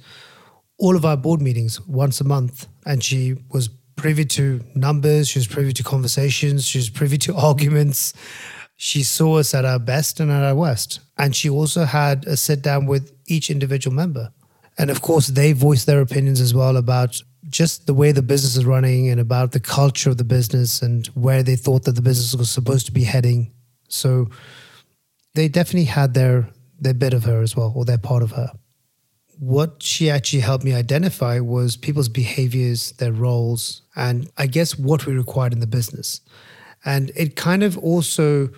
all 0.78 0.96
of 0.96 1.04
our 1.04 1.18
board 1.18 1.42
meetings 1.42 1.82
once 1.88 2.22
a 2.22 2.24
month, 2.24 2.68
and 2.88 3.04
she 3.04 3.36
was 3.50 3.70
privy 3.98 4.24
to 4.24 4.62
numbers, 4.74 5.28
she 5.28 5.40
was 5.40 5.48
privy 5.48 5.74
to 5.74 5.84
conversations, 5.84 6.66
she 6.66 6.80
was 6.80 6.90
privy 6.90 7.18
to 7.20 7.36
arguments. 7.50 8.14
She 8.78 9.04
saw 9.04 9.40
us 9.40 9.54
at 9.54 9.66
our 9.66 9.80
best 9.80 10.20
and 10.20 10.32
at 10.32 10.44
our 10.44 10.56
worst. 10.56 11.02
And 11.18 11.36
she 11.36 11.50
also 11.50 11.84
had 11.84 12.26
a 12.26 12.38
sit 12.38 12.62
down 12.62 12.86
with 12.86 13.12
each 13.26 13.50
individual 13.50 13.96
member. 13.96 14.32
And 14.78 14.92
of 14.92 15.02
course, 15.02 15.28
they 15.28 15.52
voiced 15.52 15.88
their 15.88 16.02
opinions 16.02 16.40
as 16.40 16.54
well 16.54 16.78
about 16.78 17.20
just 17.50 17.88
the 17.88 17.94
way 17.94 18.12
the 18.12 18.22
business 18.22 18.56
is 18.56 18.66
running 18.66 19.10
and 19.10 19.20
about 19.20 19.52
the 19.52 19.60
culture 19.60 20.12
of 20.12 20.18
the 20.18 20.24
business 20.24 20.82
and 20.82 21.08
where 21.08 21.42
they 21.42 21.56
thought 21.56 21.86
that 21.86 21.96
the 21.96 22.02
business 22.02 22.36
was 22.36 22.52
supposed 22.52 22.86
to 22.86 22.92
be 22.92 23.04
heading. 23.04 23.52
So 23.90 24.30
they 25.34 25.48
definitely 25.48 25.86
had 25.86 26.14
their 26.14 26.50
their 26.80 26.94
bit 26.94 27.14
of 27.14 27.24
her 27.24 27.42
as 27.42 27.56
well, 27.56 27.74
or 27.76 27.86
their 27.86 27.98
part 27.98 28.22
of 28.22 28.32
her. 28.32 28.52
What 29.40 29.84
she 29.84 30.10
actually 30.10 30.40
helped 30.40 30.64
me 30.64 30.74
identify 30.74 31.40
was 31.40 31.78
people's 31.78 32.10
behaviors, 32.10 32.92
their 32.94 33.12
roles, 33.12 33.84
and 33.96 34.30
I 34.38 34.48
guess 34.48 34.78
what 34.78 35.06
we 35.06 35.14
required 35.14 35.54
in 35.54 35.60
the 35.60 35.68
business. 35.68 36.22
And 36.86 37.12
it 37.16 37.36
kind 37.36 37.64
of 37.64 37.78
also 37.78 38.50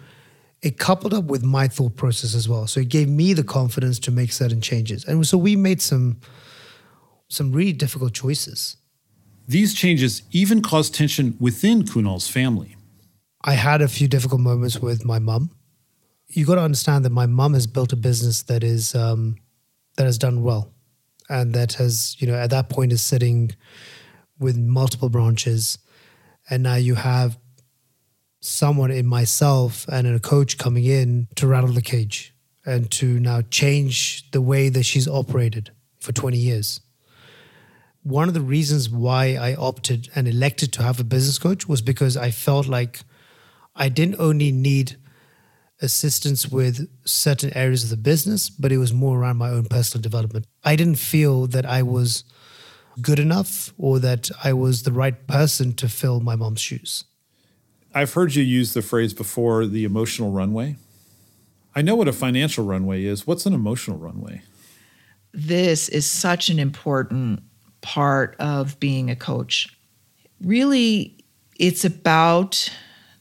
it 0.61 0.77
coupled 0.77 1.13
up 1.13 1.25
with 1.25 1.43
my 1.43 1.67
thought 1.67 1.95
process 1.95 2.35
as 2.35 2.49
well. 2.49 2.67
So 2.67 2.81
it 2.81 2.89
gave 2.89 3.09
me 3.09 3.33
the 3.33 3.43
confidence 3.43 3.97
to 3.99 4.11
make 4.11 4.31
certain 4.31 4.61
changes. 4.61 5.05
And 5.05 5.25
so 5.25 5.37
we 5.37 5.55
made 5.55 5.81
some 5.81 6.19
some 7.29 7.51
really 7.51 7.73
difficult 7.73 8.13
choices. 8.13 8.77
These 9.47 9.73
changes 9.73 10.23
even 10.31 10.61
caused 10.61 10.95
tension 10.95 11.37
within 11.39 11.83
Kunaal's 11.83 12.27
family. 12.27 12.75
I 13.43 13.53
had 13.53 13.81
a 13.81 13.87
few 13.87 14.07
difficult 14.07 14.41
moments 14.41 14.79
with 14.79 15.05
my 15.05 15.19
mum. 15.19 15.51
You 16.27 16.45
got 16.45 16.55
to 16.55 16.61
understand 16.61 17.05
that 17.05 17.11
my 17.11 17.25
mum 17.25 17.53
has 17.53 17.67
built 17.67 17.93
a 17.93 17.95
business 17.95 18.43
that 18.43 18.63
is 18.63 18.95
um, 18.95 19.37
that 19.99 20.05
has 20.05 20.17
done 20.17 20.43
well, 20.43 20.71
and 21.27 21.53
that 21.53 21.73
has 21.73 22.15
you 22.19 22.25
know 22.25 22.33
at 22.35 22.51
that 22.51 22.69
point 22.69 22.93
is 22.93 23.01
sitting 23.01 23.51
with 24.39 24.57
multiple 24.57 25.09
branches, 25.09 25.77
and 26.49 26.63
now 26.63 26.75
you 26.75 26.95
have 26.95 27.37
someone 28.39 28.91
in 28.91 29.05
myself 29.05 29.85
and 29.89 30.07
in 30.07 30.15
a 30.15 30.19
coach 30.19 30.57
coming 30.57 30.85
in 30.85 31.27
to 31.35 31.45
rattle 31.45 31.73
the 31.73 31.81
cage 31.81 32.33
and 32.65 32.89
to 32.91 33.19
now 33.19 33.41
change 33.41 34.31
the 34.31 34.39
way 34.39 34.69
that 34.69 34.83
she's 34.83 35.05
operated 35.05 35.71
for 35.99 36.13
20 36.13 36.37
years. 36.37 36.79
One 38.01 38.29
of 38.29 38.33
the 38.33 38.39
reasons 38.39 38.89
why 38.89 39.35
I 39.35 39.55
opted 39.55 40.07
and 40.15 40.29
elected 40.29 40.71
to 40.73 40.83
have 40.83 41.01
a 41.01 41.03
business 41.03 41.37
coach 41.37 41.67
was 41.67 41.81
because 41.81 42.15
I 42.15 42.31
felt 42.31 42.67
like 42.67 43.01
I 43.75 43.89
didn't 43.89 44.15
only 44.17 44.53
need 44.53 44.95
assistance 45.81 46.47
with 46.47 46.89
certain 47.05 47.55
areas 47.55 47.83
of 47.83 47.89
the 47.89 47.97
business, 47.97 48.49
but 48.49 48.71
it 48.71 48.77
was 48.77 48.93
more 48.93 49.19
around 49.19 49.37
my 49.37 49.49
own 49.49 49.65
personal 49.65 50.01
development. 50.01 50.45
I 50.63 50.75
didn't 50.75 50.95
feel 50.95 51.47
that 51.47 51.65
I 51.65 51.83
was 51.83 52.23
good 53.01 53.19
enough 53.19 53.73
or 53.77 53.99
that 53.99 54.29
I 54.43 54.53
was 54.53 54.83
the 54.83 54.91
right 54.91 55.27
person 55.27 55.73
to 55.73 55.87
fill 55.87 56.19
my 56.19 56.35
mom's 56.35 56.59
shoes. 56.59 57.05
I've 57.93 58.13
heard 58.13 58.35
you 58.35 58.43
use 58.43 58.73
the 58.73 58.81
phrase 58.81 59.13
before 59.13 59.65
the 59.65 59.83
emotional 59.83 60.31
runway. 60.31 60.75
I 61.75 61.81
know 61.81 61.95
what 61.95 62.07
a 62.07 62.13
financial 62.13 62.65
runway 62.65 63.03
is. 63.03 63.25
What's 63.25 63.45
an 63.45 63.53
emotional 63.53 63.97
runway? 63.97 64.41
This 65.31 65.89
is 65.89 66.05
such 66.05 66.49
an 66.49 66.59
important 66.59 67.41
part 67.81 68.35
of 68.39 68.79
being 68.79 69.09
a 69.09 69.15
coach. 69.15 69.75
Really, 70.41 71.23
it's 71.57 71.85
about 71.85 72.69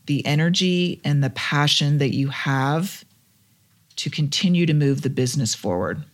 the 0.09 0.27
energy 0.27 1.01
and 1.05 1.23
the 1.23 1.31
passion 1.31 1.99
that 1.99 2.14
you 2.14 2.29
have 2.29 3.05
to 3.97 4.11
continue 4.11 4.66
to 4.66 4.75
move 4.75 5.03
the 5.03 5.11
business 5.11 5.55
forward. 5.55 6.05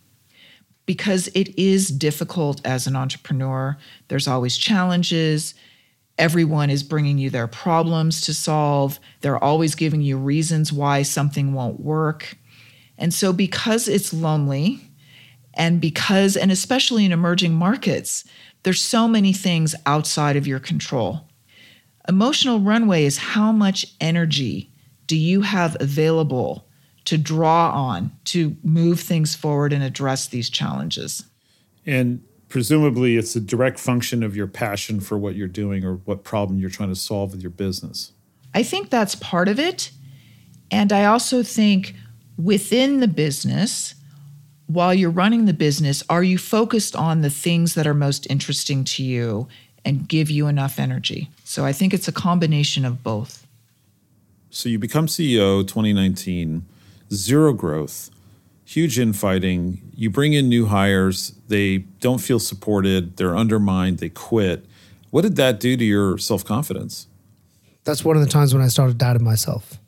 Because 0.85 1.27
it 1.29 1.57
is 1.57 1.89
difficult 1.89 2.61
as 2.63 2.85
an 2.85 2.95
entrepreneur, 2.95 3.75
there's 4.07 4.27
always 4.27 4.55
challenges 4.55 5.55
Everyone 6.17 6.69
is 6.69 6.81
bringing 6.81 7.17
you 7.17 7.29
their 7.29 7.47
problems 7.47 8.21
to 8.21 8.33
solve. 8.33 8.99
They're 9.19 9.43
always 9.43 9.75
giving 9.75 10.01
you 10.01 10.17
reasons 10.17 10.71
why 10.71 11.01
something 11.01 11.53
won't 11.53 11.81
work. 11.81 12.37
And 12.97 13.13
so, 13.13 13.33
because 13.33 13.89
it's 13.89 14.13
lonely, 14.13 14.79
and 15.53 15.81
because, 15.81 16.37
and 16.37 16.51
especially 16.51 17.03
in 17.03 17.11
emerging 17.11 17.53
markets, 17.53 18.23
there's 18.63 18.81
so 18.81 19.07
many 19.07 19.33
things 19.33 19.75
outside 19.85 20.37
of 20.37 20.47
your 20.47 20.59
control. 20.59 21.27
Emotional 22.07 22.59
runway 22.59 23.05
is 23.05 23.17
how 23.17 23.51
much 23.51 23.87
energy 23.99 24.69
do 25.07 25.17
you 25.17 25.41
have 25.41 25.75
available 25.79 26.67
to 27.05 27.17
draw 27.17 27.71
on 27.71 28.11
to 28.25 28.55
move 28.63 28.99
things 28.99 29.35
forward 29.35 29.73
and 29.73 29.83
address 29.83 30.27
these 30.27 30.49
challenges? 30.49 31.23
And 31.85 32.23
presumably 32.49 33.15
it's 33.15 33.35
a 33.35 33.39
direct 33.39 33.79
function 33.79 34.23
of 34.23 34.35
your 34.35 34.47
passion 34.47 34.99
for 34.99 35.17
what 35.17 35.35
you're 35.35 35.47
doing 35.47 35.83
or 35.83 35.95
what 36.05 36.23
problem 36.23 36.59
you're 36.59 36.69
trying 36.69 36.89
to 36.89 36.95
solve 36.95 37.31
with 37.31 37.41
your 37.41 37.51
business. 37.51 38.11
I 38.53 38.63
think 38.63 38.89
that's 38.89 39.15
part 39.15 39.47
of 39.47 39.59
it. 39.59 39.91
And 40.71 40.91
I 40.91 41.05
also 41.05 41.43
think 41.43 41.93
within 42.37 42.99
the 42.99 43.07
business, 43.07 43.95
while 44.67 44.93
you're 44.93 45.11
running 45.11 45.45
the 45.45 45.53
business, 45.53 46.03
are 46.09 46.23
you 46.23 46.37
focused 46.37 46.95
on 46.95 47.21
the 47.21 47.29
things 47.29 47.75
that 47.75 47.85
are 47.85 47.93
most 47.93 48.25
interesting 48.29 48.83
to 48.85 49.03
you 49.03 49.47
and 49.83 50.07
give 50.07 50.31
you 50.31 50.47
enough 50.47 50.79
energy? 50.79 51.29
So 51.45 51.63
I 51.63 51.71
think 51.71 51.93
it's 51.93 52.09
a 52.09 52.11
combination 52.11 52.83
of 52.83 53.01
both. 53.01 53.47
So 54.49 54.67
you 54.67 54.77
become 54.77 55.07
CEO 55.07 55.65
2019, 55.65 56.65
zero 57.13 57.53
growth 57.53 58.09
huge 58.65 58.99
infighting. 58.99 59.91
You 59.95 60.09
bring 60.09 60.33
in 60.33 60.49
new 60.49 60.65
hires, 60.65 61.33
they 61.47 61.77
don't 61.77 62.19
feel 62.19 62.39
supported, 62.39 63.15
they're 63.15 63.37
undermined, 63.37 63.99
they 63.99 64.09
quit. 64.09 64.65
What 65.11 65.21
did 65.21 65.37
that 65.37 65.59
do 65.59 65.77
to 65.77 65.85
your 65.85 66.17
self 66.17 66.43
confidence? 66.43 67.07
That's 67.85 68.03
one 68.03 68.17
of 68.17 68.23
the 68.23 68.29
times 68.29 68.53
when 68.53 68.63
I 68.63 68.67
started 68.67 68.97
doubting 68.97 69.23
myself. 69.23 69.79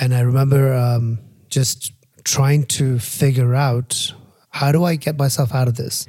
And 0.00 0.14
I 0.14 0.20
remember 0.20 0.72
um, 0.72 1.18
just 1.48 1.92
trying 2.24 2.64
to 2.66 2.98
figure 3.00 3.54
out 3.54 4.14
how 4.50 4.70
do 4.70 4.84
I 4.84 4.94
get 4.94 5.18
myself 5.18 5.52
out 5.52 5.66
of 5.66 5.76
this? 5.76 6.06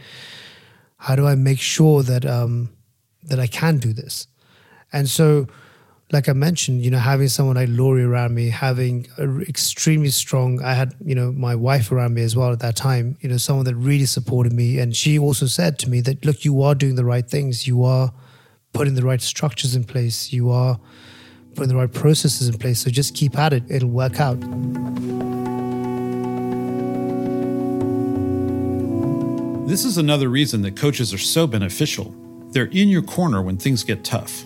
How 0.97 1.15
do 1.15 1.25
I 1.25 1.33
make 1.33 1.59
sure 1.59 2.03
that 2.03 2.25
um, 2.25 2.69
that 3.23 3.39
I 3.39 3.47
can 3.47 3.79
do 3.79 3.91
this? 3.91 4.27
And 4.93 5.09
so 5.09 5.47
like 6.11 6.27
I 6.27 6.33
mentioned, 6.33 6.83
you 6.83 6.91
know, 6.91 6.97
having 6.97 7.29
someone 7.29 7.55
like 7.55 7.69
Laurie 7.71 8.03
around 8.03 8.35
me, 8.35 8.49
having 8.49 9.07
extremely 9.47 10.09
strong, 10.09 10.61
I 10.61 10.73
had, 10.73 10.93
you 11.03 11.15
know, 11.15 11.31
my 11.31 11.55
wife 11.55 11.91
around 11.91 12.13
me 12.13 12.23
as 12.23 12.35
well 12.35 12.51
at 12.51 12.59
that 12.59 12.75
time, 12.75 13.17
you 13.21 13.29
know, 13.29 13.37
someone 13.37 13.65
that 13.65 13.75
really 13.75 14.05
supported 14.05 14.51
me. 14.51 14.77
And 14.77 14.95
she 14.95 15.17
also 15.17 15.45
said 15.45 15.79
to 15.79 15.89
me 15.89 16.01
that, 16.01 16.25
look, 16.25 16.43
you 16.43 16.61
are 16.63 16.75
doing 16.75 16.95
the 16.95 17.05
right 17.05 17.25
things. 17.25 17.65
You 17.65 17.83
are 17.85 18.11
putting 18.73 18.95
the 18.95 19.03
right 19.03 19.21
structures 19.21 19.73
in 19.73 19.85
place. 19.85 20.33
You 20.33 20.49
are 20.51 20.79
putting 21.55 21.69
the 21.69 21.77
right 21.77 21.91
processes 21.91 22.49
in 22.49 22.57
place. 22.57 22.79
So 22.79 22.89
just 22.89 23.15
keep 23.15 23.37
at 23.37 23.53
it. 23.53 23.63
It'll 23.69 23.89
work 23.89 24.19
out. 24.19 24.39
This 29.65 29.85
is 29.85 29.97
another 29.97 30.27
reason 30.27 30.61
that 30.63 30.75
coaches 30.75 31.13
are 31.13 31.17
so 31.17 31.47
beneficial. 31.47 32.13
They're 32.49 32.65
in 32.65 32.89
your 32.89 33.01
corner 33.01 33.41
when 33.41 33.55
things 33.55 33.85
get 33.85 34.03
tough 34.03 34.45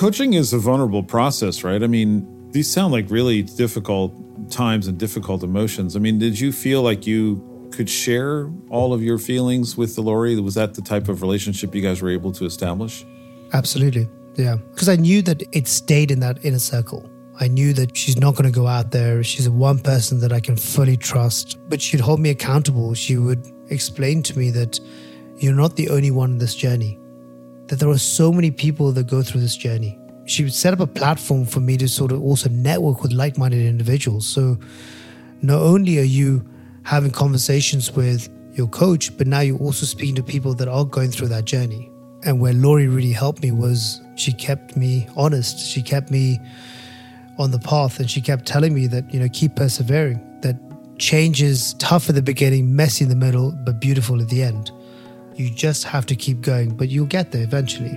coaching 0.00 0.32
is 0.32 0.54
a 0.54 0.58
vulnerable 0.58 1.02
process, 1.02 1.62
right? 1.62 1.82
I 1.82 1.86
mean, 1.86 2.26
these 2.52 2.70
sound 2.72 2.90
like 2.90 3.10
really 3.10 3.42
difficult 3.42 4.14
times 4.50 4.86
and 4.86 4.98
difficult 4.98 5.42
emotions. 5.42 5.94
I 5.94 5.98
mean, 5.98 6.18
did 6.18 6.40
you 6.40 6.52
feel 6.52 6.80
like 6.80 7.06
you 7.06 7.68
could 7.70 7.90
share 7.90 8.50
all 8.70 8.94
of 8.94 9.02
your 9.02 9.18
feelings 9.18 9.76
with 9.76 9.96
the 9.96 10.00
Laurie? 10.00 10.40
Was 10.40 10.54
that 10.54 10.72
the 10.72 10.80
type 10.80 11.10
of 11.10 11.20
relationship 11.20 11.74
you 11.74 11.82
guys 11.82 12.00
were 12.00 12.08
able 12.08 12.32
to 12.32 12.46
establish? 12.46 13.04
Absolutely. 13.52 14.08
Yeah. 14.36 14.56
Because 14.72 14.88
I 14.88 14.96
knew 14.96 15.20
that 15.20 15.42
it 15.52 15.68
stayed 15.68 16.10
in 16.10 16.20
that 16.20 16.42
inner 16.46 16.58
circle. 16.58 17.06
I 17.38 17.48
knew 17.48 17.74
that 17.74 17.94
she's 17.94 18.16
not 18.16 18.36
going 18.36 18.50
to 18.50 18.58
go 18.58 18.66
out 18.66 18.92
there. 18.92 19.22
She's 19.22 19.44
the 19.44 19.52
one 19.52 19.80
person 19.80 20.18
that 20.20 20.32
I 20.32 20.40
can 20.40 20.56
fully 20.56 20.96
trust, 20.96 21.58
but 21.68 21.82
she'd 21.82 22.00
hold 22.00 22.20
me 22.20 22.30
accountable. 22.30 22.94
She 22.94 23.18
would 23.18 23.46
explain 23.68 24.22
to 24.22 24.38
me 24.38 24.50
that 24.52 24.80
you're 25.36 25.54
not 25.54 25.76
the 25.76 25.90
only 25.90 26.10
one 26.10 26.30
in 26.30 26.38
this 26.38 26.54
journey 26.54 26.98
that 27.70 27.78
there 27.78 27.88
are 27.88 27.98
so 27.98 28.32
many 28.32 28.50
people 28.50 28.90
that 28.90 29.06
go 29.06 29.22
through 29.22 29.40
this 29.40 29.56
journey. 29.56 29.96
She 30.24 30.42
would 30.42 30.52
set 30.52 30.72
up 30.72 30.80
a 30.80 30.88
platform 30.88 31.46
for 31.46 31.60
me 31.60 31.76
to 31.76 31.88
sort 31.88 32.10
of 32.10 32.20
also 32.20 32.48
network 32.48 33.00
with 33.00 33.12
like 33.12 33.38
minded 33.38 33.64
individuals. 33.64 34.26
So 34.26 34.58
not 35.40 35.62
only 35.62 36.00
are 36.00 36.10
you 36.18 36.44
having 36.82 37.12
conversations 37.12 37.92
with 37.92 38.28
your 38.54 38.66
coach, 38.66 39.16
but 39.16 39.28
now 39.28 39.38
you're 39.38 39.58
also 39.58 39.86
speaking 39.86 40.16
to 40.16 40.22
people 40.24 40.52
that 40.54 40.66
are 40.66 40.84
going 40.84 41.12
through 41.12 41.28
that 41.28 41.44
journey. 41.44 41.88
And 42.24 42.40
where 42.40 42.52
Laurie 42.52 42.88
really 42.88 43.12
helped 43.12 43.40
me 43.40 43.52
was 43.52 44.00
she 44.16 44.32
kept 44.32 44.76
me 44.76 45.06
honest. 45.16 45.60
She 45.60 45.80
kept 45.80 46.10
me 46.10 46.40
on 47.38 47.52
the 47.52 47.60
path 47.60 48.00
and 48.00 48.10
she 48.10 48.20
kept 48.20 48.46
telling 48.46 48.74
me 48.74 48.88
that, 48.88 49.14
you 49.14 49.20
know, 49.20 49.28
keep 49.32 49.54
persevering, 49.54 50.20
that 50.42 50.56
change 50.98 51.40
is 51.40 51.74
tough 51.74 52.08
at 52.08 52.16
the 52.16 52.22
beginning, 52.22 52.74
messy 52.74 53.04
in 53.04 53.10
the 53.10 53.16
middle, 53.16 53.52
but 53.64 53.78
beautiful 53.78 54.20
at 54.20 54.28
the 54.28 54.42
end. 54.42 54.72
You 55.40 55.48
just 55.48 55.84
have 55.84 56.04
to 56.06 56.14
keep 56.14 56.42
going, 56.42 56.76
but 56.76 56.90
you'll 56.90 57.06
get 57.06 57.32
there 57.32 57.42
eventually. 57.42 57.92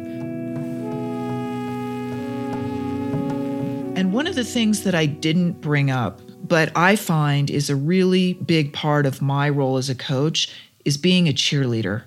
And 4.00 4.14
one 4.14 4.28
of 4.28 4.36
the 4.36 4.46
things 4.46 4.84
that 4.84 4.96
I 4.96 5.08
didn't 5.08 5.60
bring 5.60 5.92
up, 5.92 6.22
but 6.48 6.72
I 6.74 6.96
find 6.96 7.50
is 7.50 7.70
a 7.70 7.76
really 7.76 8.36
big 8.36 8.72
part 8.72 9.06
of 9.06 9.22
my 9.22 9.50
role 9.50 9.76
as 9.76 9.90
a 9.90 9.96
coach, 9.96 10.56
is 10.86 10.96
being 10.96 11.28
a 11.28 11.34
cheerleader. 11.34 12.04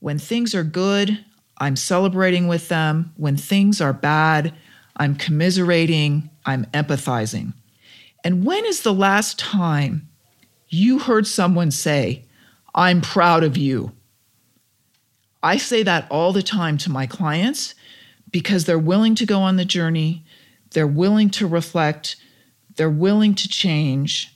When 0.00 0.18
things 0.18 0.54
are 0.54 0.64
good, 0.64 1.24
I'm 1.56 1.74
celebrating 1.74 2.46
with 2.46 2.68
them. 2.68 3.14
When 3.16 3.38
things 3.38 3.80
are 3.80 3.94
bad, 3.94 4.52
I'm 4.98 5.14
commiserating, 5.14 6.28
I'm 6.44 6.66
empathizing. 6.66 7.54
And 8.22 8.44
when 8.44 8.66
is 8.66 8.82
the 8.82 8.92
last 8.92 9.38
time 9.38 10.10
you 10.68 10.98
heard 10.98 11.26
someone 11.26 11.70
say, 11.70 12.24
I'm 12.74 13.00
proud 13.00 13.44
of 13.44 13.56
you? 13.56 13.92
I 15.42 15.56
say 15.56 15.82
that 15.84 16.10
all 16.10 16.32
the 16.32 16.42
time 16.42 16.78
to 16.78 16.90
my 16.90 17.06
clients 17.06 17.74
because 18.30 18.64
they're 18.64 18.78
willing 18.78 19.14
to 19.16 19.26
go 19.26 19.40
on 19.40 19.56
the 19.56 19.64
journey, 19.64 20.24
they're 20.72 20.86
willing 20.86 21.30
to 21.30 21.46
reflect, 21.46 22.16
they're 22.76 22.90
willing 22.90 23.34
to 23.36 23.48
change, 23.48 24.34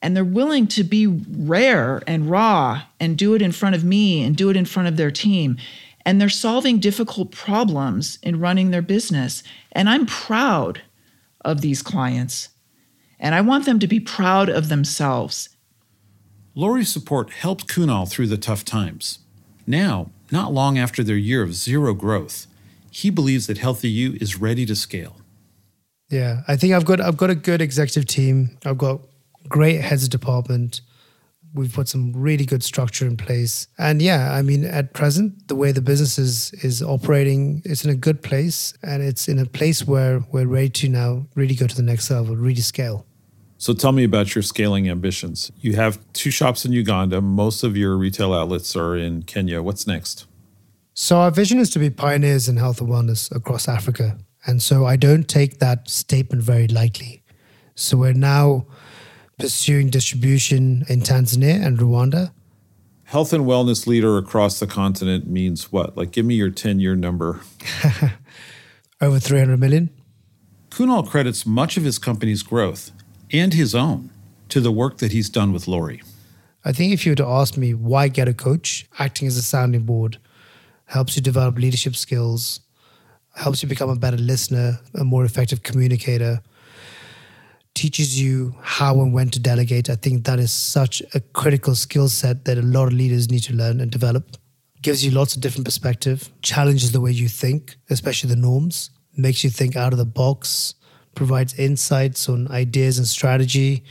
and 0.00 0.16
they're 0.16 0.24
willing 0.24 0.66
to 0.66 0.82
be 0.84 1.06
rare 1.06 2.02
and 2.06 2.28
raw 2.28 2.82
and 2.98 3.16
do 3.16 3.34
it 3.34 3.42
in 3.42 3.52
front 3.52 3.76
of 3.76 3.84
me 3.84 4.22
and 4.22 4.36
do 4.36 4.50
it 4.50 4.56
in 4.56 4.64
front 4.64 4.88
of 4.88 4.96
their 4.96 5.10
team. 5.10 5.56
And 6.04 6.20
they're 6.20 6.28
solving 6.28 6.80
difficult 6.80 7.30
problems 7.30 8.18
in 8.22 8.40
running 8.40 8.70
their 8.70 8.82
business. 8.82 9.44
And 9.70 9.88
I'm 9.88 10.06
proud 10.06 10.82
of 11.44 11.60
these 11.60 11.82
clients. 11.82 12.48
And 13.20 13.36
I 13.36 13.40
want 13.40 13.64
them 13.64 13.78
to 13.78 13.86
be 13.86 14.00
proud 14.00 14.48
of 14.48 14.68
themselves. 14.68 15.48
Laurie's 16.54 16.92
support 16.92 17.30
helped 17.30 17.66
Kunaal 17.66 18.08
through 18.08 18.26
the 18.26 18.36
tough 18.36 18.64
times. 18.64 19.20
Now, 19.66 20.10
not 20.30 20.52
long 20.52 20.76
after 20.76 21.02
their 21.02 21.16
year 21.16 21.42
of 21.42 21.54
zero 21.54 21.94
growth, 21.94 22.46
he 22.90 23.08
believes 23.08 23.46
that 23.46 23.56
Healthy 23.56 23.88
U 23.88 24.18
is 24.20 24.38
ready 24.38 24.66
to 24.66 24.76
scale. 24.76 25.16
Yeah, 26.10 26.42
I 26.46 26.56
think 26.56 26.74
I've 26.74 26.84
got 26.84 27.00
I've 27.00 27.16
got 27.16 27.30
a 27.30 27.34
good 27.34 27.62
executive 27.62 28.06
team. 28.06 28.58
I've 28.66 28.76
got 28.76 29.00
great 29.48 29.80
heads 29.80 30.04
of 30.04 30.10
department. 30.10 30.82
We've 31.54 31.72
put 31.72 31.88
some 31.88 32.12
really 32.14 32.44
good 32.44 32.62
structure 32.62 33.06
in 33.06 33.16
place. 33.16 33.66
And 33.78 34.02
yeah, 34.02 34.32
I 34.32 34.42
mean, 34.42 34.64
at 34.64 34.92
present, 34.92 35.48
the 35.48 35.54
way 35.54 35.72
the 35.72 35.80
business 35.80 36.18
is 36.18 36.52
is 36.62 36.82
operating, 36.82 37.62
it's 37.64 37.82
in 37.82 37.90
a 37.90 37.94
good 37.94 38.22
place, 38.22 38.74
and 38.82 39.02
it's 39.02 39.26
in 39.26 39.38
a 39.38 39.46
place 39.46 39.86
where 39.86 40.20
we're 40.30 40.46
ready 40.46 40.68
to 40.68 40.88
now 40.90 41.26
really 41.34 41.54
go 41.54 41.66
to 41.66 41.76
the 41.76 41.82
next 41.82 42.10
level, 42.10 42.36
really 42.36 42.60
scale. 42.60 43.06
So 43.62 43.72
tell 43.72 43.92
me 43.92 44.02
about 44.02 44.34
your 44.34 44.42
scaling 44.42 44.90
ambitions. 44.90 45.52
You 45.60 45.76
have 45.76 46.00
two 46.14 46.32
shops 46.32 46.64
in 46.64 46.72
Uganda. 46.72 47.20
Most 47.20 47.62
of 47.62 47.76
your 47.76 47.96
retail 47.96 48.34
outlets 48.34 48.74
are 48.74 48.96
in 48.96 49.22
Kenya. 49.22 49.62
What's 49.62 49.86
next? 49.86 50.26
So 50.94 51.18
our 51.18 51.30
vision 51.30 51.60
is 51.60 51.70
to 51.70 51.78
be 51.78 51.88
pioneers 51.88 52.48
in 52.48 52.56
health 52.56 52.80
and 52.80 52.90
wellness 52.90 53.32
across 53.32 53.68
Africa. 53.68 54.18
And 54.48 54.60
so 54.60 54.84
I 54.84 54.96
don't 54.96 55.28
take 55.28 55.60
that 55.60 55.88
statement 55.88 56.42
very 56.42 56.66
lightly. 56.66 57.22
So 57.76 57.96
we're 57.98 58.14
now 58.14 58.66
pursuing 59.38 59.90
distribution 59.90 60.84
in 60.88 61.02
Tanzania 61.02 61.64
and 61.64 61.78
Rwanda. 61.78 62.32
Health 63.04 63.32
and 63.32 63.44
wellness 63.44 63.86
leader 63.86 64.18
across 64.18 64.58
the 64.58 64.66
continent 64.66 65.28
means 65.28 65.70
what? 65.70 65.96
Like, 65.96 66.10
give 66.10 66.26
me 66.26 66.34
your 66.34 66.50
10 66.50 66.80
year 66.80 66.96
number. 66.96 67.42
Over 69.00 69.20
300 69.20 69.56
million. 69.56 69.90
Kunaal 70.70 71.08
credits 71.08 71.46
much 71.46 71.76
of 71.76 71.84
his 71.84 72.00
company's 72.00 72.42
growth 72.42 72.90
and 73.32 73.54
his 73.54 73.74
own 73.74 74.10
to 74.48 74.60
the 74.60 74.72
work 74.72 74.98
that 74.98 75.12
he's 75.12 75.30
done 75.30 75.52
with 75.52 75.66
Laurie. 75.66 76.02
I 76.64 76.72
think 76.72 76.92
if 76.92 77.04
you 77.04 77.12
were 77.12 77.16
to 77.16 77.26
ask 77.26 77.56
me 77.56 77.74
why 77.74 78.08
get 78.08 78.28
a 78.28 78.34
coach, 78.34 78.86
acting 78.98 79.26
as 79.26 79.36
a 79.36 79.42
sounding 79.42 79.82
board 79.82 80.18
helps 80.86 81.16
you 81.16 81.22
develop 81.22 81.58
leadership 81.58 81.96
skills, 81.96 82.60
helps 83.34 83.62
you 83.62 83.68
become 83.68 83.88
a 83.88 83.96
better 83.96 84.18
listener, 84.18 84.78
a 84.94 85.04
more 85.04 85.24
effective 85.24 85.62
communicator, 85.62 86.42
teaches 87.74 88.20
you 88.20 88.54
how 88.60 89.00
and 89.00 89.14
when 89.14 89.30
to 89.30 89.40
delegate. 89.40 89.88
I 89.88 89.96
think 89.96 90.24
that 90.24 90.38
is 90.38 90.52
such 90.52 91.02
a 91.14 91.20
critical 91.20 91.74
skill 91.74 92.08
set 92.08 92.44
that 92.44 92.58
a 92.58 92.62
lot 92.62 92.88
of 92.88 92.92
leaders 92.92 93.30
need 93.30 93.42
to 93.44 93.54
learn 93.54 93.80
and 93.80 93.90
develop. 93.90 94.36
Gives 94.82 95.04
you 95.04 95.12
lots 95.12 95.34
of 95.34 95.40
different 95.40 95.64
perspective, 95.64 96.30
challenges 96.42 96.92
the 96.92 97.00
way 97.00 97.12
you 97.12 97.28
think, 97.28 97.76
especially 97.88 98.30
the 98.30 98.36
norms, 98.36 98.90
makes 99.16 99.42
you 99.42 99.50
think 99.50 99.76
out 99.76 99.92
of 99.92 99.98
the 99.98 100.04
box, 100.04 100.74
provides 101.14 101.54
insights 101.58 102.28
on 102.28 102.48
ideas 102.48 102.98
and 102.98 103.06
strategy, 103.06 103.84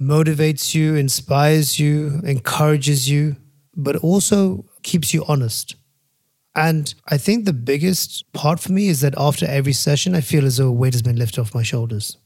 motivates 0.00 0.74
you, 0.74 0.94
inspires 0.94 1.78
you, 1.78 2.20
encourages 2.24 3.08
you, 3.08 3.36
but 3.76 3.96
also 3.96 4.64
keeps 4.82 5.14
you 5.14 5.24
honest. 5.26 5.76
And 6.54 6.94
I 7.08 7.18
think 7.18 7.44
the 7.44 7.52
biggest 7.52 8.32
part 8.32 8.60
for 8.60 8.72
me 8.72 8.88
is 8.88 9.00
that 9.00 9.14
after 9.16 9.46
every 9.46 9.72
session, 9.72 10.14
I 10.14 10.20
feel 10.20 10.44
as 10.44 10.58
though 10.58 10.68
a 10.68 10.72
weight 10.72 10.94
has 10.94 11.02
been 11.02 11.16
lifted 11.16 11.40
off 11.40 11.54
my 11.54 11.62
shoulders. 11.62 12.16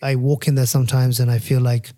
I 0.00 0.16
walk 0.16 0.48
in 0.48 0.54
there 0.54 0.66
sometimes 0.66 1.18
and 1.20 1.30
I 1.30 1.38
feel 1.38 1.60
like 1.60 1.90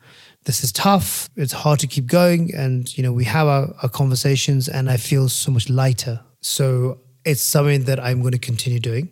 this 0.44 0.62
is 0.62 0.72
tough. 0.72 1.28
It's 1.36 1.52
hard 1.52 1.80
to 1.80 1.86
keep 1.86 2.06
going. 2.06 2.54
And, 2.54 2.96
you 2.96 3.02
know, 3.02 3.12
we 3.12 3.24
have 3.24 3.46
our, 3.46 3.74
our 3.82 3.88
conversations 3.88 4.68
and 4.68 4.90
I 4.90 4.96
feel 4.96 5.28
so 5.28 5.50
much 5.50 5.68
lighter. 5.68 6.20
So 6.40 7.00
it's 7.24 7.42
something 7.42 7.84
that 7.84 8.00
I'm 8.00 8.20
going 8.20 8.32
to 8.32 8.38
continue 8.38 8.78
doing 8.78 9.10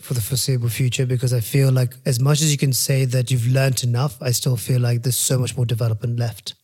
for 0.00 0.14
the 0.14 0.20
foreseeable 0.20 0.68
future 0.68 1.06
because 1.06 1.32
I 1.32 1.40
feel 1.40 1.70
like 1.70 1.94
as 2.06 2.18
much 2.20 2.40
as 2.40 2.50
you 2.50 2.58
can 2.58 2.72
say 2.72 3.04
that 3.04 3.30
you've 3.30 3.46
learned 3.46 3.84
enough, 3.84 4.20
I 4.22 4.30
still 4.30 4.56
feel 4.56 4.80
like 4.80 5.02
there's 5.02 5.16
so 5.16 5.38
much 5.38 5.56
more 5.56 5.66
development 5.66 6.18
left. 6.18 6.54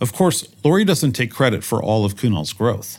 Of 0.00 0.12
course, 0.12 0.46
Laurie 0.64 0.84
doesn't 0.84 1.12
take 1.12 1.30
credit 1.30 1.64
for 1.64 1.82
all 1.82 2.04
of 2.04 2.14
Kunaal's 2.14 2.52
growth. 2.52 2.98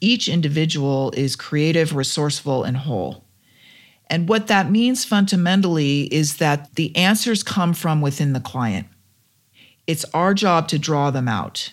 Each 0.00 0.28
individual 0.28 1.12
is 1.16 1.36
creative, 1.36 1.94
resourceful, 1.94 2.64
and 2.64 2.76
whole. 2.76 3.24
And 4.08 4.28
what 4.28 4.48
that 4.48 4.70
means 4.70 5.04
fundamentally 5.04 6.12
is 6.12 6.38
that 6.38 6.74
the 6.74 6.94
answers 6.96 7.42
come 7.42 7.74
from 7.74 8.00
within 8.00 8.32
the 8.32 8.40
client. 8.40 8.88
It's 9.86 10.04
our 10.12 10.34
job 10.34 10.66
to 10.68 10.78
draw 10.78 11.10
them 11.10 11.28
out. 11.28 11.72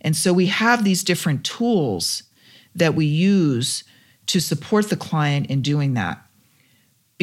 And 0.00 0.14
so 0.14 0.32
we 0.32 0.46
have 0.46 0.84
these 0.84 1.02
different 1.02 1.44
tools 1.44 2.24
that 2.74 2.94
we 2.94 3.06
use 3.06 3.84
to 4.26 4.40
support 4.40 4.90
the 4.90 4.96
client 4.96 5.46
in 5.46 5.62
doing 5.62 5.94
that. 5.94 6.22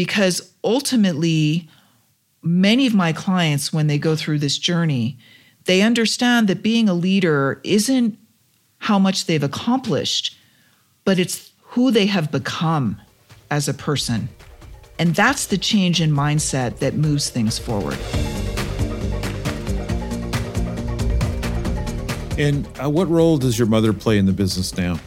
Because 0.02 0.52
ultimately, 0.64 1.70
many 2.42 2.88
of 2.88 2.96
my 2.96 3.14
clients, 3.14 3.72
when 3.72 3.86
they 3.86 4.00
go 4.00 4.16
through 4.16 4.40
this 4.40 4.58
journey, 4.58 5.16
they 5.66 5.84
understand 5.84 6.48
that 6.48 6.64
being 6.64 6.90
a 6.90 6.94
leader 6.96 7.62
isn't 7.64 8.18
how 8.80 8.98
much 8.98 9.28
they've 9.28 9.44
accomplished, 9.44 10.36
but 11.06 11.20
it's 11.20 11.52
who 11.62 11.92
they 11.92 12.08
have 12.08 12.32
become 12.32 13.00
as 13.52 13.68
a 13.68 13.76
person. 13.76 14.28
And 14.98 15.14
that's 15.14 15.46
the 15.46 15.58
change 15.60 16.02
in 16.02 16.10
mindset 16.10 16.80
that 16.80 16.96
moves 16.96 17.30
things 17.30 17.60
forward. 17.60 18.00
And 22.40 22.68
uh, 22.84 22.90
what 22.90 23.08
role 23.08 23.38
does 23.38 23.60
your 23.60 23.68
mother 23.68 23.94
play 23.94 24.18
in 24.18 24.26
the 24.26 24.34
business 24.34 24.76
now? 24.76 25.00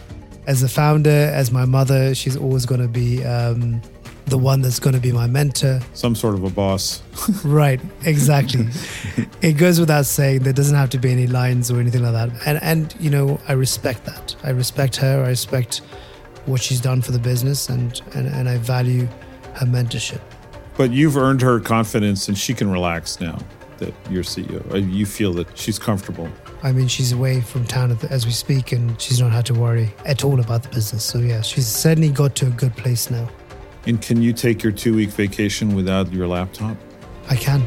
As 0.47 0.63
a 0.63 0.69
founder, 0.69 1.11
as 1.11 1.51
my 1.51 1.65
mother, 1.65 2.15
she's 2.15 2.37
always 2.37 2.65
going 2.65 2.81
to 2.81 2.87
be 2.87 3.25
um, 3.25 3.83
the 4.27 4.39
one 4.39 4.63
that's 4.63 4.79
going 4.79 4.95
to 4.95 5.01
be 5.01 5.13
my 5.13 5.27
mentor. 5.27 5.81
Some 5.93 6.15
sort 6.15 6.35
of 6.35 6.45
a 6.45 6.51
boss. 6.51 7.03
right, 7.45 7.81
exactly. 8.05 8.69
it 9.43 9.55
goes 9.55 9.79
without 9.81 10.07
saying 10.07 10.41
there 10.41 10.53
doesn't 10.53 10.77
have 10.77 10.91
to 10.91 10.99
be 10.99 11.13
any 11.13 11.27
lines 11.27 11.71
or 11.71 11.81
anything 11.81 12.03
like 12.03 12.13
that. 12.13 12.47
And 12.47 12.63
and 12.63 12.95
you 13.01 13.11
know, 13.11 13.41
I 13.49 13.53
respect 13.53 14.05
that. 14.07 14.35
I 14.43 14.51
respect 14.51 14.97
her. 14.97 15.25
I 15.25 15.29
respect 15.29 15.83
what 16.47 16.61
she's 16.63 16.81
done 16.81 17.03
for 17.03 17.13
the 17.13 17.19
business 17.19 17.69
and 17.69 18.01
and, 18.15 18.27
and 18.29 18.48
I 18.48 18.59
value 18.59 19.07
her 19.55 19.67
mentorship. 19.67 20.21
But 20.77 20.90
you've 20.90 21.17
earned 21.17 21.40
her 21.42 21.61
confidence 21.61 22.29
and 22.29 22.37
she 22.37 22.55
can 22.55 22.71
relax 22.71 23.21
now 23.21 23.38
that 23.79 23.94
you're 24.11 24.25
CEO. 24.25 24.73
Uh, 24.73 24.79
you 24.79 25.07
feel 25.07 25.33
that 25.35 25.57
she's 25.57 25.79
comfortable. 25.79 26.29
I 26.63 26.73
mean, 26.73 26.88
she's 26.88 27.13
away 27.13 27.40
from 27.40 27.67
town 27.67 27.96
as 28.09 28.25
we 28.25 28.33
speak, 28.33 28.73
and 28.73 28.98
she's 29.01 29.21
not 29.21 29.33
had 29.33 29.44
to 29.46 29.55
worry 29.55 29.92
at 30.07 30.25
all 30.25 30.40
about 30.40 30.63
the 30.63 30.71
business. 30.71 31.05
So, 31.05 31.19
yeah, 31.19 31.42
she's 31.42 31.67
certainly 31.67 32.09
got 32.09 32.35
to 32.37 32.46
a 32.46 32.51
good 32.51 32.75
place 32.75 33.11
now. 33.11 33.29
And 33.87 34.01
can 34.01 34.23
you 34.23 34.33
take 34.33 34.63
your 34.63 34.73
two 34.73 34.95
week 34.95 35.11
vacation 35.11 35.75
without 35.75 36.13
your 36.13 36.27
laptop? 36.27 36.77
I 37.29 37.37
can. 37.37 37.65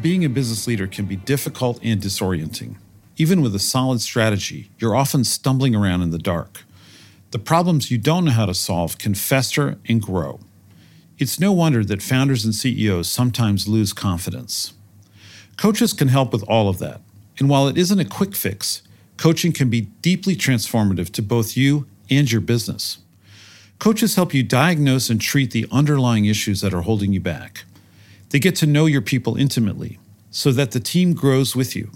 Being 0.00 0.24
a 0.24 0.28
business 0.28 0.66
leader 0.66 0.86
can 0.86 1.06
be 1.06 1.16
difficult 1.16 1.78
and 1.82 2.00
disorienting. 2.00 2.76
Even 3.16 3.40
with 3.40 3.54
a 3.54 3.60
solid 3.60 4.00
strategy, 4.00 4.70
you're 4.78 4.96
often 4.96 5.22
stumbling 5.22 5.76
around 5.76 6.02
in 6.02 6.10
the 6.10 6.18
dark. 6.18 6.64
The 7.30 7.38
problems 7.38 7.90
you 7.90 7.98
don't 7.98 8.24
know 8.24 8.32
how 8.32 8.46
to 8.46 8.54
solve 8.54 8.98
can 8.98 9.14
fester 9.14 9.78
and 9.88 10.02
grow. 10.02 10.40
It's 11.18 11.38
no 11.38 11.52
wonder 11.52 11.84
that 11.84 12.02
founders 12.02 12.44
and 12.44 12.54
CEOs 12.54 13.08
sometimes 13.08 13.68
lose 13.68 13.92
confidence. 13.92 14.72
Coaches 15.56 15.92
can 15.92 16.08
help 16.08 16.32
with 16.32 16.42
all 16.48 16.68
of 16.68 16.78
that. 16.80 17.00
And 17.38 17.48
while 17.48 17.68
it 17.68 17.78
isn't 17.78 18.00
a 18.00 18.04
quick 18.04 18.34
fix, 18.34 18.82
coaching 19.16 19.52
can 19.52 19.70
be 19.70 19.82
deeply 20.02 20.36
transformative 20.36 21.10
to 21.12 21.22
both 21.22 21.56
you 21.56 21.86
and 22.10 22.30
your 22.30 22.40
business. 22.40 22.98
Coaches 23.78 24.14
help 24.14 24.32
you 24.32 24.42
diagnose 24.42 25.10
and 25.10 25.20
treat 25.20 25.50
the 25.50 25.66
underlying 25.72 26.24
issues 26.24 26.60
that 26.60 26.74
are 26.74 26.82
holding 26.82 27.12
you 27.12 27.20
back. 27.20 27.64
They 28.30 28.38
get 28.38 28.54
to 28.56 28.66
know 28.66 28.86
your 28.86 29.02
people 29.02 29.36
intimately 29.36 29.98
so 30.30 30.52
that 30.52 30.70
the 30.70 30.80
team 30.80 31.14
grows 31.14 31.54
with 31.54 31.76
you. 31.76 31.90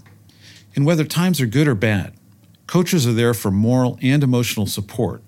And 0.75 0.85
whether 0.85 1.05
times 1.05 1.41
are 1.41 1.47
good 1.47 1.67
or 1.67 1.75
bad, 1.75 2.13
coaches 2.67 3.07
are 3.07 3.13
there 3.13 3.33
for 3.33 3.51
moral 3.51 3.97
and 4.01 4.21
emotional 4.21 4.67
support, 4.67 5.23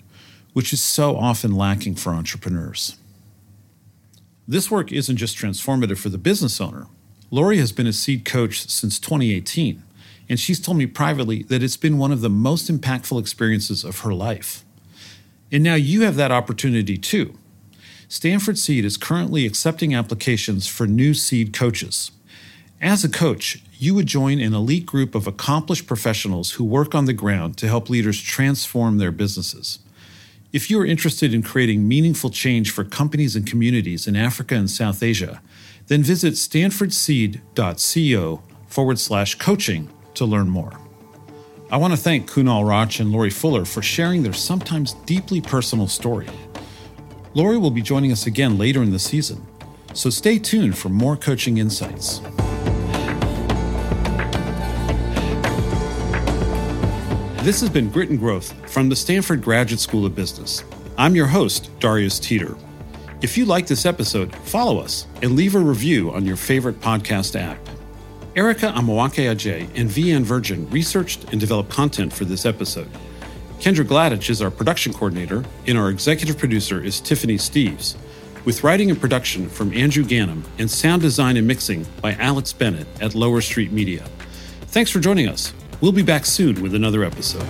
which 0.53 0.73
is 0.73 0.83
so 0.83 1.17
often 1.17 1.55
lacking 1.55 1.95
for 1.95 2.11
entrepreneurs. 2.11 2.97
This 4.47 4.69
work 4.69 4.91
isn't 4.91 5.17
just 5.17 5.37
transformative 5.37 5.97
for 5.97 6.09
the 6.09 6.17
business 6.17 6.59
owner. 6.59 6.87
Laurie 7.31 7.59
has 7.59 7.71
been 7.71 7.87
a 7.87 7.93
seed 7.93 8.25
coach 8.25 8.67
since 8.67 8.99
2018, 8.99 9.81
and 10.29 10.39
she's 10.39 10.59
told 10.59 10.77
me 10.77 10.85
privately 10.85 11.41
that 11.43 11.63
it's 11.63 11.77
been 11.77 11.97
one 11.97 12.11
of 12.11 12.21
the 12.21 12.29
most 12.29 12.71
impactful 12.71 13.19
experiences 13.19 13.83
of 13.83 14.01
her 14.01 14.13
life. 14.13 14.63
And 15.51 15.63
now 15.63 15.73
you 15.73 16.03
have 16.03 16.15
that 16.15 16.31
opportunity 16.31 16.95
too. 16.97 17.33
Stanford 18.07 18.57
Seed 18.57 18.85
is 18.85 18.95
currently 18.97 19.45
accepting 19.45 19.95
applications 19.95 20.67
for 20.67 20.87
new 20.87 21.13
seed 21.13 21.53
coaches. 21.53 22.11
As 22.81 23.03
a 23.03 23.09
coach, 23.09 23.61
you 23.77 23.93
would 23.95 24.05
join 24.05 24.39
an 24.39 24.53
elite 24.53 24.85
group 24.85 25.15
of 25.15 25.27
accomplished 25.27 25.87
professionals 25.87 26.51
who 26.51 26.63
work 26.63 26.95
on 26.95 27.03
the 27.05 27.13
ground 27.13 27.57
to 27.57 27.67
help 27.67 27.89
leaders 27.89 28.21
transform 28.21 28.97
their 28.97 29.11
businesses. 29.11 29.79
If 30.53 30.69
you 30.69 30.79
are 30.79 30.85
interested 30.85 31.33
in 31.33 31.43
creating 31.43 31.85
meaningful 31.87 32.29
change 32.29 32.71
for 32.71 32.83
companies 32.83 33.35
and 33.35 33.45
communities 33.45 34.07
in 34.07 34.15
Africa 34.15 34.55
and 34.55 34.69
South 34.69 35.03
Asia, 35.03 35.41
then 35.87 36.03
visit 36.03 36.35
stanfordseed.co 36.35 38.43
forward 38.67 38.99
slash 38.99 39.35
coaching 39.35 39.89
to 40.19 40.25
learn 40.25 40.47
more. 40.47 40.71
I 41.71 41.77
want 41.77 41.93
to 41.93 41.97
thank 41.97 42.29
Kunaal 42.29 42.63
Rach 42.63 42.99
and 42.99 43.11
Laurie 43.11 43.29
Fuller 43.29 43.65
for 43.65 43.81
sharing 43.81 44.23
their 44.23 44.33
sometimes 44.33 44.93
deeply 45.05 45.41
personal 45.41 45.87
story. 45.87 46.27
Laurie 47.33 47.57
will 47.57 47.71
be 47.71 47.81
joining 47.81 48.11
us 48.11 48.25
again 48.25 48.57
later 48.57 48.81
in 48.81 48.91
the 48.91 48.99
season, 48.99 49.45
so 49.93 50.09
stay 50.09 50.39
tuned 50.39 50.77
for 50.77 50.89
more 50.89 51.15
coaching 51.15 51.57
insights. 51.57 52.19
This 57.43 57.61
has 57.61 57.69
been 57.69 57.89
Grit 57.89 58.09
and 58.09 58.19
Growth 58.19 58.53
from 58.69 58.89
the 58.89 58.95
Stanford 58.95 59.41
Graduate 59.41 59.79
School 59.79 60.05
of 60.05 60.15
Business. 60.15 60.63
I'm 60.97 61.15
your 61.15 61.27
host, 61.27 61.69
Darius 61.79 62.19
Teeter. 62.19 62.55
If 63.21 63.37
you 63.37 63.45
like 63.45 63.67
this 63.67 63.85
episode, 63.85 64.35
follow 64.37 64.79
us 64.79 65.07
and 65.21 65.35
leave 65.35 65.55
a 65.55 65.59
review 65.59 66.11
on 66.11 66.25
your 66.25 66.35
favorite 66.35 66.81
podcast 66.81 67.39
app. 67.39 67.57
Erica 68.35 68.67
Amawake 68.67 69.25
Ajay 69.25 69.67
and 69.75 69.89
Vian 69.89 70.21
Virgin 70.21 70.69
researched 70.69 71.25
and 71.31 71.39
developed 71.39 71.71
content 71.71 72.13
for 72.13 72.25
this 72.25 72.45
episode. 72.45 72.89
Kendra 73.59 73.83
Gladich 73.83 74.29
is 74.29 74.41
our 74.41 74.51
production 74.51 74.93
coordinator, 74.93 75.43
and 75.65 75.77
our 75.77 75.89
executive 75.89 76.37
producer 76.37 76.81
is 76.81 77.01
Tiffany 77.01 77.35
Steves, 77.35 77.97
with 78.45 78.63
writing 78.63 78.91
and 78.91 79.01
production 79.01 79.49
from 79.49 79.73
Andrew 79.73 80.03
Gannum 80.03 80.43
and 80.59 80.69
sound 80.69 81.01
design 81.01 81.37
and 81.37 81.47
mixing 81.47 81.85
by 82.01 82.13
Alex 82.13 82.53
Bennett 82.53 82.87
at 83.01 83.15
Lower 83.15 83.41
Street 83.41 83.71
Media. 83.71 84.05
Thanks 84.67 84.91
for 84.91 84.99
joining 84.99 85.27
us. 85.27 85.51
We'll 85.81 85.91
be 85.91 86.03
back 86.03 86.25
soon 86.25 86.61
with 86.61 86.75
another 86.75 87.03
episode. 87.03 87.47